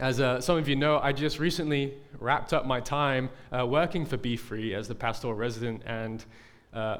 As 0.00 0.20
uh, 0.20 0.40
some 0.40 0.58
of 0.58 0.68
you 0.68 0.74
know, 0.74 0.98
I 0.98 1.12
just 1.12 1.38
recently 1.38 1.94
wrapped 2.18 2.52
up 2.52 2.66
my 2.66 2.80
time 2.80 3.30
uh, 3.56 3.64
working 3.64 4.04
for 4.04 4.16
Be 4.16 4.36
Free 4.36 4.74
as 4.74 4.88
the 4.88 4.94
pastoral 4.96 5.32
resident, 5.32 5.82
and 5.86 6.24
uh, 6.74 6.98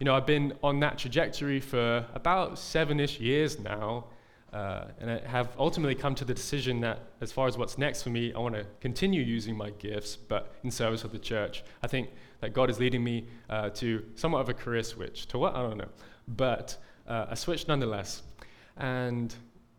you 0.00 0.06
know 0.06 0.14
I've 0.14 0.26
been 0.26 0.54
on 0.62 0.80
that 0.80 0.96
trajectory 0.96 1.60
for 1.60 2.06
about 2.14 2.58
seven-ish 2.58 3.20
years 3.20 3.58
now, 3.58 4.06
uh, 4.54 4.86
and 4.98 5.10
I 5.10 5.18
have 5.28 5.50
ultimately 5.58 5.96
come 5.96 6.14
to 6.14 6.24
the 6.24 6.34
decision 6.34 6.80
that, 6.80 7.00
as 7.20 7.30
far 7.30 7.46
as 7.46 7.58
what's 7.58 7.76
next 7.76 8.02
for 8.02 8.10
me, 8.10 8.32
I 8.32 8.38
want 8.38 8.54
to 8.54 8.64
continue 8.80 9.20
using 9.20 9.54
my 9.54 9.68
gifts, 9.68 10.16
but 10.16 10.54
in 10.64 10.70
service 10.70 11.04
of 11.04 11.12
the 11.12 11.18
church. 11.18 11.62
I 11.82 11.88
think 11.88 12.08
that 12.40 12.54
God 12.54 12.70
is 12.70 12.80
leading 12.80 13.04
me 13.04 13.26
uh, 13.50 13.68
to 13.70 14.02
somewhat 14.14 14.40
of 14.40 14.48
a 14.48 14.54
career 14.54 14.82
switch. 14.82 15.26
To 15.26 15.38
what 15.38 15.54
I 15.54 15.60
don't 15.60 15.76
know, 15.76 15.90
but 16.26 16.78
uh, 17.06 17.26
a 17.28 17.36
switch 17.36 17.68
nonetheless, 17.68 18.22
and 18.76 19.34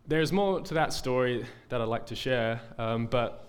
there's 0.08 0.32
more 0.32 0.62
to 0.62 0.74
that 0.74 0.94
story 0.94 1.46
that 1.70 1.82
I'd 1.82 1.88
like 1.88 2.06
to 2.08 2.16
share, 2.16 2.62
um, 2.78 3.08
but 3.08 3.48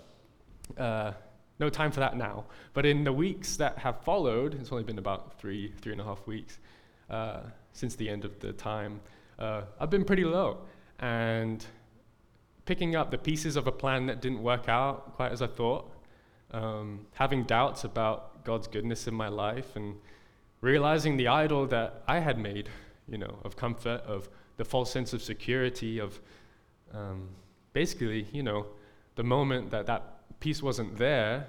uh, 0.77 1.11
no 1.59 1.69
time 1.69 1.91
for 1.91 1.99
that 1.99 2.17
now. 2.17 2.45
But 2.73 2.85
in 2.85 3.03
the 3.03 3.13
weeks 3.13 3.57
that 3.57 3.77
have 3.79 4.01
followed, 4.01 4.55
it's 4.55 4.71
only 4.71 4.83
been 4.83 4.97
about 4.97 5.39
three, 5.39 5.73
three 5.81 5.91
and 5.91 6.01
a 6.01 6.03
half 6.03 6.25
weeks 6.27 6.59
uh, 7.09 7.41
since 7.73 7.95
the 7.95 8.09
end 8.09 8.25
of 8.25 8.39
the 8.39 8.53
time, 8.53 8.99
uh, 9.37 9.61
I've 9.79 9.89
been 9.89 10.05
pretty 10.05 10.23
low. 10.23 10.59
And 10.99 11.65
picking 12.65 12.95
up 12.95 13.11
the 13.11 13.17
pieces 13.17 13.55
of 13.55 13.67
a 13.67 13.71
plan 13.71 14.07
that 14.07 14.21
didn't 14.21 14.41
work 14.41 14.67
out 14.69 15.13
quite 15.15 15.31
as 15.31 15.41
I 15.41 15.47
thought, 15.47 15.91
um, 16.51 17.05
having 17.13 17.43
doubts 17.43 17.83
about 17.83 18.43
God's 18.43 18.67
goodness 18.67 19.07
in 19.07 19.13
my 19.13 19.27
life, 19.27 19.75
and 19.75 19.95
realizing 20.61 21.17
the 21.17 21.27
idol 21.27 21.67
that 21.67 22.03
I 22.07 22.19
had 22.19 22.37
made, 22.37 22.69
you 23.07 23.17
know, 23.17 23.39
of 23.43 23.55
comfort, 23.55 24.01
of 24.07 24.29
the 24.57 24.65
false 24.65 24.91
sense 24.91 25.13
of 25.13 25.21
security, 25.21 25.99
of 25.99 26.19
um, 26.93 27.29
basically, 27.73 28.27
you 28.31 28.43
know, 28.43 28.65
the 29.15 29.23
moment 29.23 29.71
that 29.71 29.85
that 29.87 30.39
peace 30.39 30.61
wasn't 30.61 30.97
there, 30.97 31.47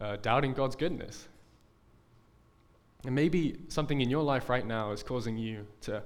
uh, 0.00 0.16
doubting 0.16 0.52
God's 0.52 0.76
goodness. 0.76 1.28
And 3.04 3.14
maybe 3.14 3.58
something 3.68 4.00
in 4.00 4.08
your 4.08 4.22
life 4.22 4.48
right 4.48 4.66
now 4.66 4.92
is 4.92 5.02
causing 5.02 5.36
you 5.36 5.66
to, 5.82 6.02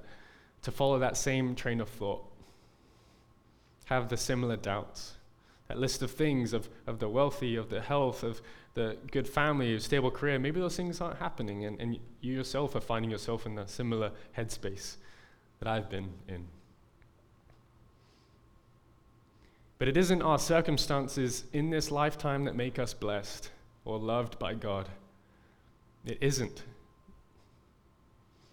to 0.63 0.71
follow 0.71 0.99
that 0.99 1.15
same 1.15 1.55
train 1.55 1.79
of 1.79 1.89
thought, 1.89 2.25
have 3.85 4.09
the 4.09 4.17
similar 4.17 4.57
doubts. 4.57 5.13
That 5.69 5.77
list 5.77 6.01
of 6.01 6.11
things 6.11 6.51
of, 6.51 6.67
of 6.87 6.99
the 6.99 7.07
wealthy, 7.07 7.55
of 7.55 7.69
the 7.69 7.79
health, 7.79 8.23
of 8.23 8.41
the 8.73 8.97
good 9.11 9.27
family, 9.27 9.75
of 9.75 9.83
stable 9.83 10.11
career, 10.11 10.39
maybe 10.39 10.59
those 10.59 10.75
things 10.75 10.99
aren't 10.99 11.19
happening, 11.19 11.65
and, 11.65 11.79
and 11.79 11.99
you 12.21 12.33
yourself 12.33 12.75
are 12.75 12.81
finding 12.81 13.11
yourself 13.11 13.45
in 13.45 13.57
a 13.57 13.67
similar 13.67 14.11
headspace 14.37 14.97
that 15.59 15.67
I've 15.67 15.89
been 15.89 16.09
in. 16.27 16.45
But 19.77 19.87
it 19.87 19.95
isn't 19.95 20.21
our 20.21 20.39
circumstances 20.39 21.45
in 21.53 21.69
this 21.69 21.89
lifetime 21.89 22.43
that 22.45 22.55
make 22.55 22.77
us 22.77 22.93
blessed 22.93 23.49
or 23.85 23.97
loved 23.97 24.37
by 24.37 24.53
God. 24.53 24.89
It 26.05 26.17
isn't. 26.21 26.63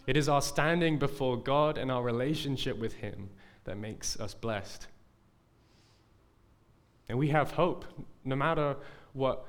It 0.07 0.17
is 0.17 0.29
our 0.29 0.41
standing 0.41 0.99
before 0.99 1.37
God 1.37 1.79
and 1.79 1.91
our 1.91 2.03
relationship 2.03 2.79
with 2.79 2.95
Him 2.95 3.29
that 3.65 3.77
makes 3.77 4.19
us 4.21 4.35
blessed. 4.35 4.87
And 7.09 7.19
we 7.19 7.29
have 7.29 7.53
hope, 7.53 7.85
no 8.25 8.37
matter 8.37 8.77
what 9.13 9.47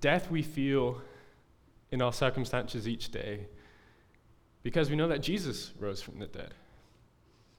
death 0.00 0.30
we 0.30 0.42
feel 0.42 1.00
in 1.90 2.00
our 2.00 2.12
circumstances 2.12 2.88
each 2.88 3.10
day, 3.10 3.46
because 4.64 4.90
we 4.90 4.96
know 4.96 5.06
that 5.06 5.20
Jesus 5.20 5.70
rose 5.78 6.02
from 6.02 6.18
the 6.18 6.26
dead. 6.26 6.54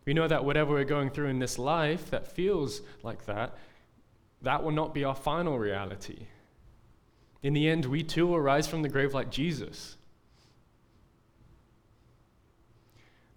We 0.06 0.14
know 0.14 0.28
that 0.28 0.44
whatever 0.44 0.74
we're 0.74 0.84
going 0.84 1.12
through 1.12 1.28
in 1.28 1.40
this 1.40 1.58
life 1.58 2.10
that 2.10 2.28
feels 2.28 2.82
like 3.04 3.26
that, 3.28 3.56
that 4.42 4.64
will 4.64 4.72
not 4.72 4.94
be 4.94 5.04
our 5.04 5.16
final 5.16 5.58
reality. 5.58 6.26
In 7.42 7.54
the 7.54 7.70
end, 7.70 7.86
we 7.86 8.04
too 8.04 8.28
will 8.28 8.42
rise 8.42 8.68
from 8.68 8.82
the 8.82 8.90
grave 8.90 9.14
like 9.14 9.30
Jesus. 9.30 9.96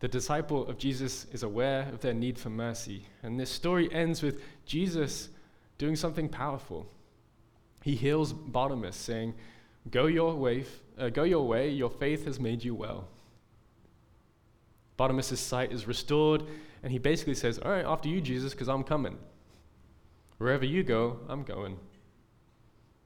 The 0.01 0.09
disciple 0.09 0.67
of 0.67 0.79
Jesus 0.79 1.27
is 1.33 1.43
aware 1.43 1.89
of 1.93 2.01
their 2.01 2.15
need 2.15 2.39
for 2.39 2.51
mercy. 2.51 3.05
And 3.23 3.39
this 3.39 3.51
story 3.51 3.93
ends 3.93 4.23
with 4.23 4.41
Jesus 4.65 5.29
doing 5.77 5.97
something 5.97 6.29
powerful. 6.29 6.87
He 7.83 7.97
heals 7.97 8.33
Bartimaeus, 8.33 8.97
saying, 8.97 9.35
Go 9.91 10.07
your 10.07 10.35
way, 10.35 10.65
uh, 10.99 11.11
go 11.11 11.25
your 11.25 11.47
way, 11.47 11.71
your 11.71 11.91
faith 11.91 12.25
has 12.25 12.41
made 12.41 12.65
you 12.65 12.75
well. 12.75 13.09
Bartimaeus' 14.99 15.41
sight 15.41 15.73
is 15.73 15.87
restored, 15.87 16.43
and 16.83 16.93
he 16.93 16.99
basically 16.99 17.35
says, 17.35 17.59
All 17.59 17.71
right, 17.71 17.87
after 17.87 18.09
you, 18.09 18.21
Jesus, 18.21 18.53
because 18.53 18.69
I'm 18.69 18.85
coming. 18.85 19.17
Wherever 20.37 20.67
you 20.67 20.83
go, 20.83 21.21
I'm 21.29 21.45
going. 21.45 21.79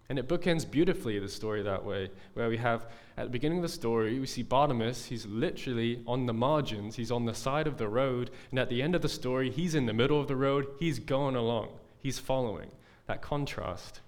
And 0.08 0.18
it 0.18 0.26
bookends 0.26 0.68
beautifully 0.68 1.18
the 1.18 1.28
story 1.28 1.62
that 1.62 1.84
way, 1.84 2.10
where 2.34 2.48
we 2.48 2.56
have 2.56 2.86
at 3.16 3.24
the 3.24 3.30
beginning 3.30 3.58
of 3.58 3.62
the 3.62 3.68
story, 3.68 4.18
we 4.18 4.26
see 4.26 4.42
Bartimaeus, 4.42 5.06
he's 5.06 5.26
literally 5.26 6.02
on 6.06 6.26
the 6.26 6.32
margins, 6.32 6.96
he's 6.96 7.10
on 7.10 7.24
the 7.24 7.34
side 7.34 7.66
of 7.66 7.78
the 7.78 7.88
road, 7.88 8.30
and 8.50 8.58
at 8.58 8.68
the 8.68 8.82
end 8.82 8.94
of 8.94 9.02
the 9.02 9.08
story, 9.08 9.50
he's 9.50 9.74
in 9.74 9.86
the 9.86 9.92
middle 9.92 10.20
of 10.20 10.28
the 10.28 10.36
road, 10.36 10.66
he's 10.78 10.98
going 10.98 11.36
along, 11.36 11.68
he's 12.00 12.18
following. 12.18 12.70
That 13.06 13.20
contrast. 13.20 14.00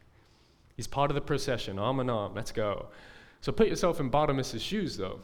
He's 0.76 0.86
part 0.86 1.10
of 1.10 1.14
the 1.14 1.20
procession, 1.20 1.78
arm 1.78 2.00
in 2.00 2.08
arm, 2.08 2.34
let's 2.34 2.52
go. 2.52 2.86
So 3.40 3.52
put 3.52 3.68
yourself 3.68 4.00
in 4.00 4.08
Bartimaeus' 4.08 4.60
shoes, 4.62 4.96
though. 4.96 5.20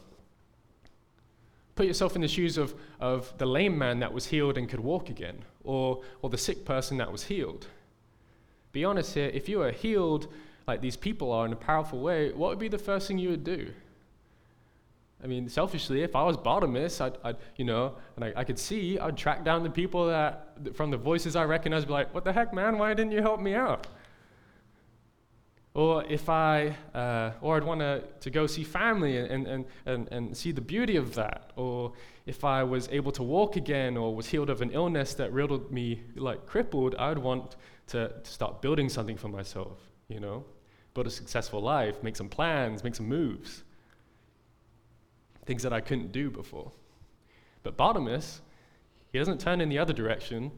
Put 1.75 1.85
yourself 1.85 2.15
in 2.15 2.21
the 2.21 2.27
shoes 2.27 2.57
of, 2.57 2.73
of 2.99 3.33
the 3.37 3.45
lame 3.45 3.77
man 3.77 3.99
that 3.99 4.13
was 4.13 4.25
healed 4.27 4.57
and 4.57 4.67
could 4.67 4.79
walk 4.79 5.09
again, 5.09 5.43
or, 5.63 6.01
or 6.21 6.29
the 6.29 6.37
sick 6.37 6.65
person 6.65 6.97
that 6.97 7.11
was 7.11 7.23
healed. 7.23 7.67
Be 8.71 8.85
honest 8.85 9.13
here, 9.13 9.29
if 9.33 9.49
you 9.49 9.61
are 9.61 9.71
healed 9.71 10.27
like 10.67 10.81
these 10.81 10.97
people 10.97 11.31
are 11.31 11.45
in 11.45 11.53
a 11.53 11.57
powerful 11.57 11.99
way, 11.99 12.31
what 12.31 12.49
would 12.49 12.59
be 12.59 12.67
the 12.67 12.77
first 12.77 13.07
thing 13.07 13.17
you 13.17 13.29
would 13.29 13.43
do? 13.43 13.71
I 15.23 15.27
mean, 15.27 15.49
selfishly, 15.49 16.01
if 16.01 16.15
I 16.15 16.23
was 16.23 16.35
Bartimaeus, 16.35 16.99
I'd, 16.99 17.17
I'd 17.23 17.37
you 17.55 17.65
know, 17.65 17.95
and 18.15 18.25
I, 18.25 18.33
I, 18.37 18.43
could 18.43 18.57
see, 18.57 18.97
I'd 18.97 19.17
track 19.17 19.45
down 19.45 19.63
the 19.63 19.69
people 19.69 20.07
that, 20.07 20.75
from 20.75 20.89
the 20.89 20.97
voices 20.97 21.35
I 21.35 21.43
recognize, 21.43 21.85
be 21.85 21.91
like, 21.91 22.13
what 22.13 22.23
the 22.23 22.33
heck, 22.33 22.53
man, 22.53 22.77
why 22.77 22.93
didn't 22.93 23.11
you 23.11 23.21
help 23.21 23.39
me 23.39 23.53
out? 23.53 23.87
Or 25.73 26.03
if 26.03 26.27
I, 26.27 26.75
uh, 26.93 27.31
or 27.41 27.55
I'd 27.55 27.63
want 27.63 27.79
to, 27.79 28.29
go 28.29 28.45
see 28.45 28.63
family 28.63 29.17
and, 29.17 29.47
and, 29.47 29.65
and, 29.85 30.07
and 30.11 30.35
see 30.35 30.51
the 30.51 30.61
beauty 30.61 30.97
of 30.97 31.15
that. 31.15 31.51
Or 31.55 31.93
if 32.25 32.43
I 32.43 32.63
was 32.63 32.89
able 32.91 33.11
to 33.13 33.23
walk 33.23 33.55
again 33.55 33.95
or 33.95 34.13
was 34.13 34.27
healed 34.27 34.49
of 34.49 34.61
an 34.61 34.71
illness 34.71 35.13
that 35.13 35.31
riddled 35.31 35.71
me 35.71 36.01
like 36.15 36.45
crippled, 36.45 36.95
I'd 36.95 37.17
want 37.17 37.55
to, 37.87 38.09
to 38.09 38.31
start 38.31 38.61
building 38.61 38.89
something 38.89 39.15
for 39.15 39.29
myself, 39.29 39.79
you 40.09 40.19
know? 40.19 40.43
Build 40.93 41.07
a 41.07 41.11
successful 41.11 41.61
life, 41.61 42.03
make 42.03 42.17
some 42.17 42.27
plans, 42.27 42.83
make 42.83 42.95
some 42.95 43.07
moves. 43.07 43.63
Things 45.45 45.63
that 45.63 45.71
I 45.71 45.79
couldn't 45.79 46.11
do 46.11 46.29
before. 46.29 46.73
But 47.63 47.77
Bartimaeus, 47.77 48.41
he 49.13 49.19
doesn't 49.19 49.39
turn 49.39 49.61
in 49.61 49.69
the 49.69 49.79
other 49.79 49.93
direction 49.93 50.51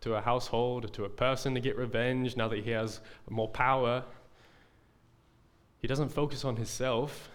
to 0.00 0.14
a 0.14 0.20
household 0.20 0.84
or 0.84 0.88
to 0.88 1.04
a 1.04 1.08
person 1.08 1.54
to 1.54 1.60
get 1.60 1.76
revenge 1.76 2.36
now 2.36 2.48
that 2.48 2.64
he 2.64 2.70
has 2.70 3.00
more 3.28 3.48
power. 3.48 4.04
He 5.80 5.88
doesn't 5.88 6.10
focus 6.10 6.44
on 6.44 6.56
himself. 6.56 7.30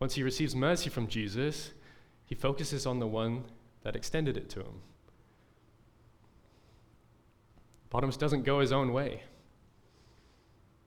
Once 0.00 0.14
he 0.14 0.22
receives 0.22 0.54
mercy 0.54 0.90
from 0.90 1.06
Jesus, 1.06 1.70
he 2.24 2.34
focuses 2.34 2.86
on 2.86 2.98
the 2.98 3.06
one 3.06 3.44
that 3.82 3.96
extended 3.96 4.36
it 4.36 4.50
to 4.50 4.60
him. 4.60 4.82
Bartimaeus 7.88 8.16
doesn't 8.16 8.44
go 8.44 8.60
his 8.60 8.72
own 8.72 8.92
way. 8.92 9.22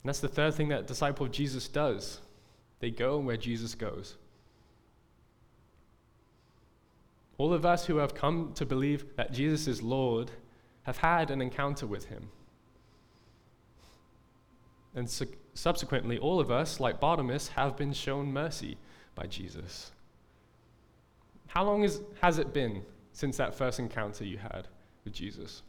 And 0.04 0.10
that's 0.10 0.20
the 0.20 0.28
third 0.28 0.54
thing 0.54 0.70
that 0.70 0.88
disciple 0.88 1.26
of 1.26 1.32
Jesus 1.32 1.68
does. 1.68 2.22
They 2.80 2.92
go 2.92 3.18
where 3.18 3.38
Jesus 3.38 3.76
goes. 3.76 4.16
All 7.38 7.54
of 7.54 7.66
us 7.66 7.86
who 7.86 7.98
have 7.98 8.14
come 8.14 8.52
to 8.56 8.66
believe 8.66 9.16
that 9.16 9.32
Jesus 9.32 9.68
is 9.68 9.82
Lord 9.82 10.30
have 10.84 10.98
had 10.98 11.32
an 11.32 11.42
encounter 11.42 11.86
with 11.86 12.06
him. 12.06 12.30
And 14.96 15.10
su- 15.10 15.28
subsequently, 15.54 16.18
all 16.18 16.40
of 16.40 16.50
us, 16.50 16.80
like 16.80 17.00
Bartimaeus, 17.00 17.50
have 17.50 17.78
been 17.78 17.94
shown 17.94 18.32
mercy 18.32 18.78
by 19.16 19.28
Jesus. 19.28 19.92
How 21.48 21.64
long 21.64 21.84
is, 21.84 22.02
has 22.22 22.40
it 22.40 22.54
been 22.54 22.84
since 23.12 23.38
that 23.38 23.56
first 23.56 23.80
encounter 23.80 24.24
you 24.24 24.38
had 24.38 24.68
with 25.04 25.14
Jesus? 25.14 25.64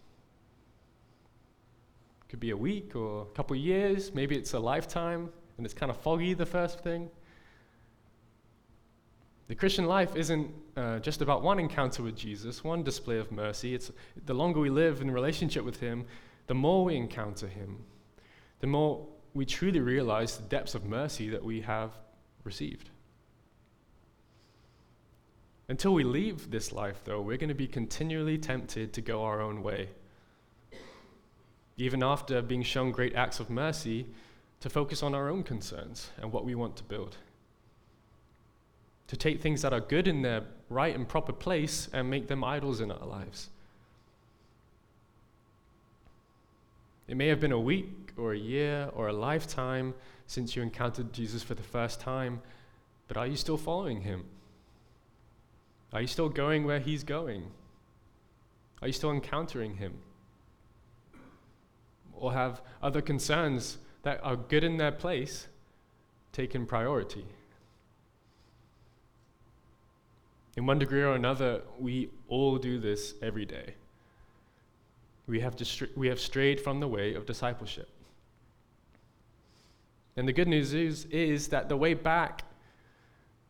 Could 2.28 2.40
be 2.40 2.50
a 2.50 2.56
week 2.56 2.94
or 2.94 3.22
a 3.22 3.34
couple 3.34 3.56
years, 3.56 4.14
maybe 4.14 4.36
it's 4.36 4.54
a 4.54 4.58
lifetime, 4.58 5.30
and 5.56 5.66
it's 5.66 5.74
kind 5.74 5.90
of 5.90 5.96
foggy, 5.96 6.32
the 6.32 6.46
first 6.46 6.80
thing. 6.80 7.10
The 9.50 9.56
Christian 9.56 9.86
life 9.86 10.14
isn't 10.14 10.48
uh, 10.76 11.00
just 11.00 11.22
about 11.22 11.42
one 11.42 11.58
encounter 11.58 12.04
with 12.04 12.14
Jesus, 12.14 12.62
one 12.62 12.84
display 12.84 13.18
of 13.18 13.32
mercy. 13.32 13.74
It's 13.74 13.90
the 14.24 14.32
longer 14.32 14.60
we 14.60 14.70
live 14.70 15.00
in 15.00 15.10
relationship 15.10 15.64
with 15.64 15.80
Him, 15.80 16.04
the 16.46 16.54
more 16.54 16.84
we 16.84 16.94
encounter 16.94 17.48
Him, 17.48 17.78
the 18.60 18.68
more 18.68 19.04
we 19.34 19.44
truly 19.44 19.80
realize 19.80 20.36
the 20.36 20.44
depths 20.44 20.76
of 20.76 20.84
mercy 20.84 21.28
that 21.30 21.42
we 21.42 21.62
have 21.62 21.90
received. 22.44 22.90
Until 25.68 25.94
we 25.94 26.04
leave 26.04 26.52
this 26.52 26.70
life, 26.70 27.00
though, 27.02 27.20
we're 27.20 27.36
going 27.36 27.48
to 27.48 27.54
be 27.54 27.66
continually 27.66 28.38
tempted 28.38 28.92
to 28.92 29.00
go 29.00 29.24
our 29.24 29.40
own 29.40 29.64
way 29.64 29.88
even 31.76 32.04
after 32.04 32.40
being 32.40 32.62
shown 32.62 32.92
great 32.92 33.16
acts 33.16 33.40
of 33.40 33.50
mercy, 33.50 34.06
to 34.60 34.68
focus 34.68 35.02
on 35.02 35.12
our 35.14 35.28
own 35.28 35.42
concerns 35.42 36.10
and 36.20 36.30
what 36.30 36.44
we 36.44 36.54
want 36.54 36.76
to 36.76 36.84
build. 36.84 37.16
To 39.10 39.16
take 39.16 39.40
things 39.40 39.62
that 39.62 39.72
are 39.72 39.80
good 39.80 40.08
in 40.08 40.22
their 40.22 40.44
right 40.68 40.94
and 40.94 41.06
proper 41.08 41.32
place 41.32 41.88
and 41.92 42.08
make 42.08 42.26
them 42.28 42.42
idols 42.42 42.80
in 42.80 42.90
our 42.90 43.06
lives. 43.06 43.50
It 47.06 47.16
may 47.16 47.26
have 47.26 47.40
been 47.40 47.52
a 47.52 47.60
week 47.60 48.12
or 48.16 48.32
a 48.32 48.38
year 48.38 48.88
or 48.94 49.08
a 49.08 49.12
lifetime 49.12 49.94
since 50.26 50.54
you 50.54 50.62
encountered 50.62 51.12
Jesus 51.12 51.42
for 51.42 51.54
the 51.54 51.62
first 51.62 52.00
time, 52.00 52.40
but 53.08 53.16
are 53.16 53.26
you 53.26 53.36
still 53.36 53.56
following 53.56 54.02
him? 54.02 54.24
Are 55.92 56.00
you 56.00 56.06
still 56.06 56.28
going 56.28 56.64
where 56.64 56.78
he's 56.78 57.02
going? 57.02 57.50
Are 58.80 58.86
you 58.86 58.92
still 58.92 59.10
encountering 59.10 59.74
him? 59.74 59.94
or 62.20 62.34
have 62.34 62.60
other 62.82 63.00
concerns 63.00 63.78
that 64.02 64.20
are 64.22 64.36
good 64.36 64.62
in 64.62 64.76
their 64.76 64.92
place 64.92 65.48
taken 66.32 66.66
priority. 66.66 67.24
In 70.60 70.66
one 70.66 70.78
degree 70.78 71.00
or 71.00 71.14
another, 71.14 71.62
we 71.78 72.10
all 72.28 72.58
do 72.58 72.78
this 72.78 73.14
every 73.22 73.46
day. 73.46 73.76
We 75.26 75.40
have, 75.40 75.56
we 75.96 76.06
have 76.08 76.20
strayed 76.20 76.60
from 76.60 76.80
the 76.80 76.86
way 76.86 77.14
of 77.14 77.24
discipleship. 77.24 77.88
And 80.18 80.28
the 80.28 80.34
good 80.34 80.48
news 80.48 80.74
is, 80.74 81.06
is 81.06 81.48
that 81.48 81.70
the 81.70 81.78
way 81.78 81.94
back 81.94 82.42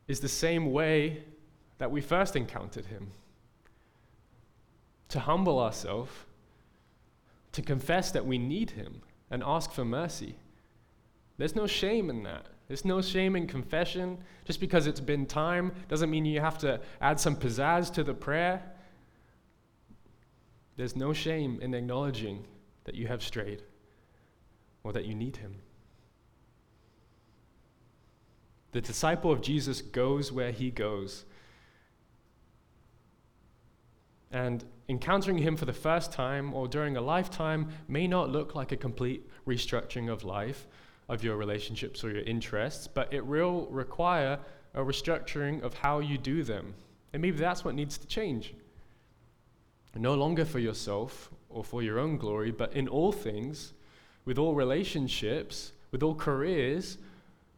is 0.06 0.20
the 0.20 0.28
same 0.28 0.70
way 0.70 1.24
that 1.78 1.90
we 1.90 2.00
first 2.00 2.36
encountered 2.36 2.86
him. 2.86 3.10
To 5.08 5.18
humble 5.18 5.58
ourselves 5.58 6.12
to 7.50 7.60
confess 7.60 8.12
that 8.12 8.24
we 8.24 8.38
need 8.38 8.70
Him 8.70 9.02
and 9.32 9.42
ask 9.44 9.72
for 9.72 9.84
mercy. 9.84 10.36
There's 11.38 11.56
no 11.56 11.66
shame 11.66 12.08
in 12.08 12.22
that. 12.22 12.46
There's 12.70 12.84
no 12.84 13.02
shame 13.02 13.34
in 13.34 13.48
confession. 13.48 14.16
Just 14.44 14.60
because 14.60 14.86
it's 14.86 15.00
been 15.00 15.26
time 15.26 15.72
doesn't 15.88 16.08
mean 16.08 16.24
you 16.24 16.38
have 16.38 16.56
to 16.58 16.80
add 17.00 17.18
some 17.18 17.34
pizzazz 17.34 17.92
to 17.94 18.04
the 18.04 18.14
prayer. 18.14 18.62
There's 20.76 20.94
no 20.94 21.12
shame 21.12 21.58
in 21.60 21.74
acknowledging 21.74 22.44
that 22.84 22.94
you 22.94 23.08
have 23.08 23.24
strayed 23.24 23.64
or 24.84 24.92
that 24.92 25.04
you 25.04 25.16
need 25.16 25.38
Him. 25.38 25.56
The 28.70 28.80
disciple 28.80 29.32
of 29.32 29.40
Jesus 29.40 29.82
goes 29.82 30.30
where 30.30 30.52
he 30.52 30.70
goes. 30.70 31.24
And 34.30 34.64
encountering 34.88 35.38
Him 35.38 35.56
for 35.56 35.64
the 35.64 35.72
first 35.72 36.12
time 36.12 36.54
or 36.54 36.68
during 36.68 36.96
a 36.96 37.00
lifetime 37.00 37.70
may 37.88 38.06
not 38.06 38.30
look 38.30 38.54
like 38.54 38.70
a 38.70 38.76
complete 38.76 39.28
restructuring 39.44 40.08
of 40.08 40.22
life, 40.22 40.68
of 41.10 41.24
your 41.24 41.36
relationships 41.36 42.04
or 42.04 42.10
your 42.10 42.22
interests, 42.22 42.86
but 42.86 43.12
it 43.12 43.26
will 43.26 43.66
require 43.66 44.38
a 44.74 44.80
restructuring 44.80 45.60
of 45.62 45.74
how 45.74 45.98
you 45.98 46.16
do 46.16 46.44
them. 46.44 46.72
And 47.12 47.20
maybe 47.20 47.36
that's 47.36 47.64
what 47.64 47.74
needs 47.74 47.98
to 47.98 48.06
change. 48.06 48.54
No 49.96 50.14
longer 50.14 50.44
for 50.44 50.60
yourself 50.60 51.30
or 51.48 51.64
for 51.64 51.82
your 51.82 51.98
own 51.98 52.16
glory, 52.16 52.52
but 52.52 52.72
in 52.74 52.86
all 52.86 53.10
things, 53.10 53.72
with 54.24 54.38
all 54.38 54.54
relationships, 54.54 55.72
with 55.90 56.04
all 56.04 56.14
careers, 56.14 56.96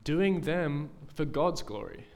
doing 0.03 0.41
them 0.41 0.89
for 1.15 1.27
God's 1.27 1.61
glory. 1.61 2.07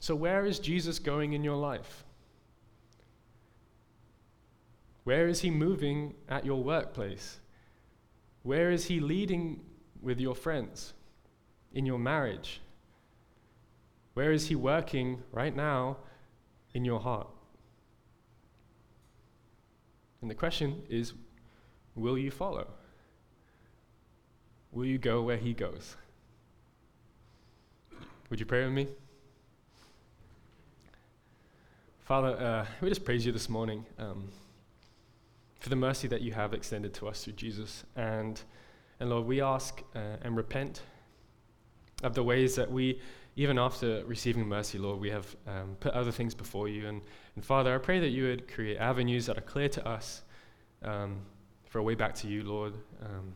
So, 0.00 0.16
where 0.16 0.44
is 0.44 0.58
Jesus 0.58 0.98
going 0.98 1.34
in 1.34 1.44
your 1.44 1.56
life? 1.56 2.02
Where 5.04 5.28
is 5.28 5.40
He 5.40 5.50
moving 5.50 6.14
at 6.28 6.44
your 6.44 6.62
workplace? 6.62 7.38
Where 8.42 8.70
is 8.70 8.86
He 8.86 9.00
leading 9.00 9.60
with 10.00 10.20
your 10.20 10.34
friends, 10.34 10.94
in 11.72 11.86
your 11.86 11.98
marriage? 11.98 12.60
Where 14.14 14.32
is 14.32 14.48
He 14.48 14.54
working 14.54 15.22
right 15.32 15.54
now 15.54 15.98
in 16.74 16.84
your 16.84 17.00
heart? 17.00 17.28
And 20.20 20.30
the 20.30 20.34
question 20.34 20.82
is 20.88 21.14
will 21.94 22.18
you 22.18 22.30
follow? 22.30 22.66
Will 24.72 24.84
you 24.84 24.98
go 24.98 25.22
where 25.22 25.36
He 25.36 25.52
goes? 25.52 25.96
Would 28.30 28.40
you 28.40 28.46
pray 28.46 28.64
with 28.64 28.72
me? 28.72 28.88
Father, 32.04 32.28
uh, 32.28 32.66
we 32.80 32.88
just 32.88 33.04
praise 33.04 33.24
you 33.24 33.32
this 33.32 33.48
morning 33.48 33.84
um, 33.98 34.28
for 35.58 35.68
the 35.68 35.76
mercy 35.76 36.08
that 36.08 36.22
you 36.22 36.32
have 36.32 36.54
extended 36.54 36.94
to 36.94 37.08
us 37.08 37.24
through 37.24 37.34
Jesus. 37.34 37.84
And, 37.96 38.40
and 39.00 39.10
Lord, 39.10 39.26
we 39.26 39.40
ask 39.40 39.82
uh, 39.94 40.16
and 40.22 40.36
repent 40.36 40.82
of 42.02 42.14
the 42.14 42.22
ways 42.22 42.54
that 42.54 42.70
we, 42.70 43.00
even 43.36 43.58
after 43.58 44.04
receiving 44.04 44.46
mercy, 44.46 44.78
Lord, 44.78 45.00
we 45.00 45.10
have 45.10 45.34
um, 45.46 45.76
put 45.80 45.92
other 45.92 46.12
things 46.12 46.34
before 46.34 46.68
you. 46.68 46.86
And, 46.86 47.02
and 47.34 47.44
Father, 47.44 47.74
I 47.74 47.78
pray 47.78 47.98
that 48.00 48.10
you 48.10 48.24
would 48.24 48.52
create 48.52 48.78
avenues 48.78 49.26
that 49.26 49.36
are 49.36 49.42
clear 49.42 49.68
to 49.70 49.86
us 49.86 50.22
um, 50.82 51.18
for 51.64 51.78
a 51.78 51.82
way 51.82 51.94
back 51.94 52.14
to 52.16 52.28
you, 52.28 52.44
Lord, 52.44 52.74
um, 53.02 53.34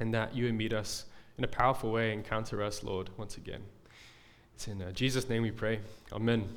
and 0.00 0.12
that 0.14 0.34
you 0.34 0.44
would 0.44 0.54
meet 0.54 0.72
us 0.72 1.06
in 1.36 1.44
a 1.44 1.48
powerful 1.48 1.92
way, 1.92 2.12
encounter 2.12 2.62
us, 2.62 2.82
Lord, 2.82 3.10
once 3.16 3.36
again. 3.36 3.62
It's 4.54 4.66
in 4.66 4.82
uh, 4.82 4.90
Jesus' 4.90 5.28
name 5.28 5.42
we 5.42 5.52
pray. 5.52 5.78
Amen. 6.12 6.48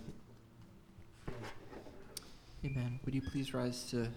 Amen. 2.66 3.00
Would 3.06 3.14
you 3.14 3.22
please 3.22 3.54
rise 3.54 3.84
to 3.92 4.10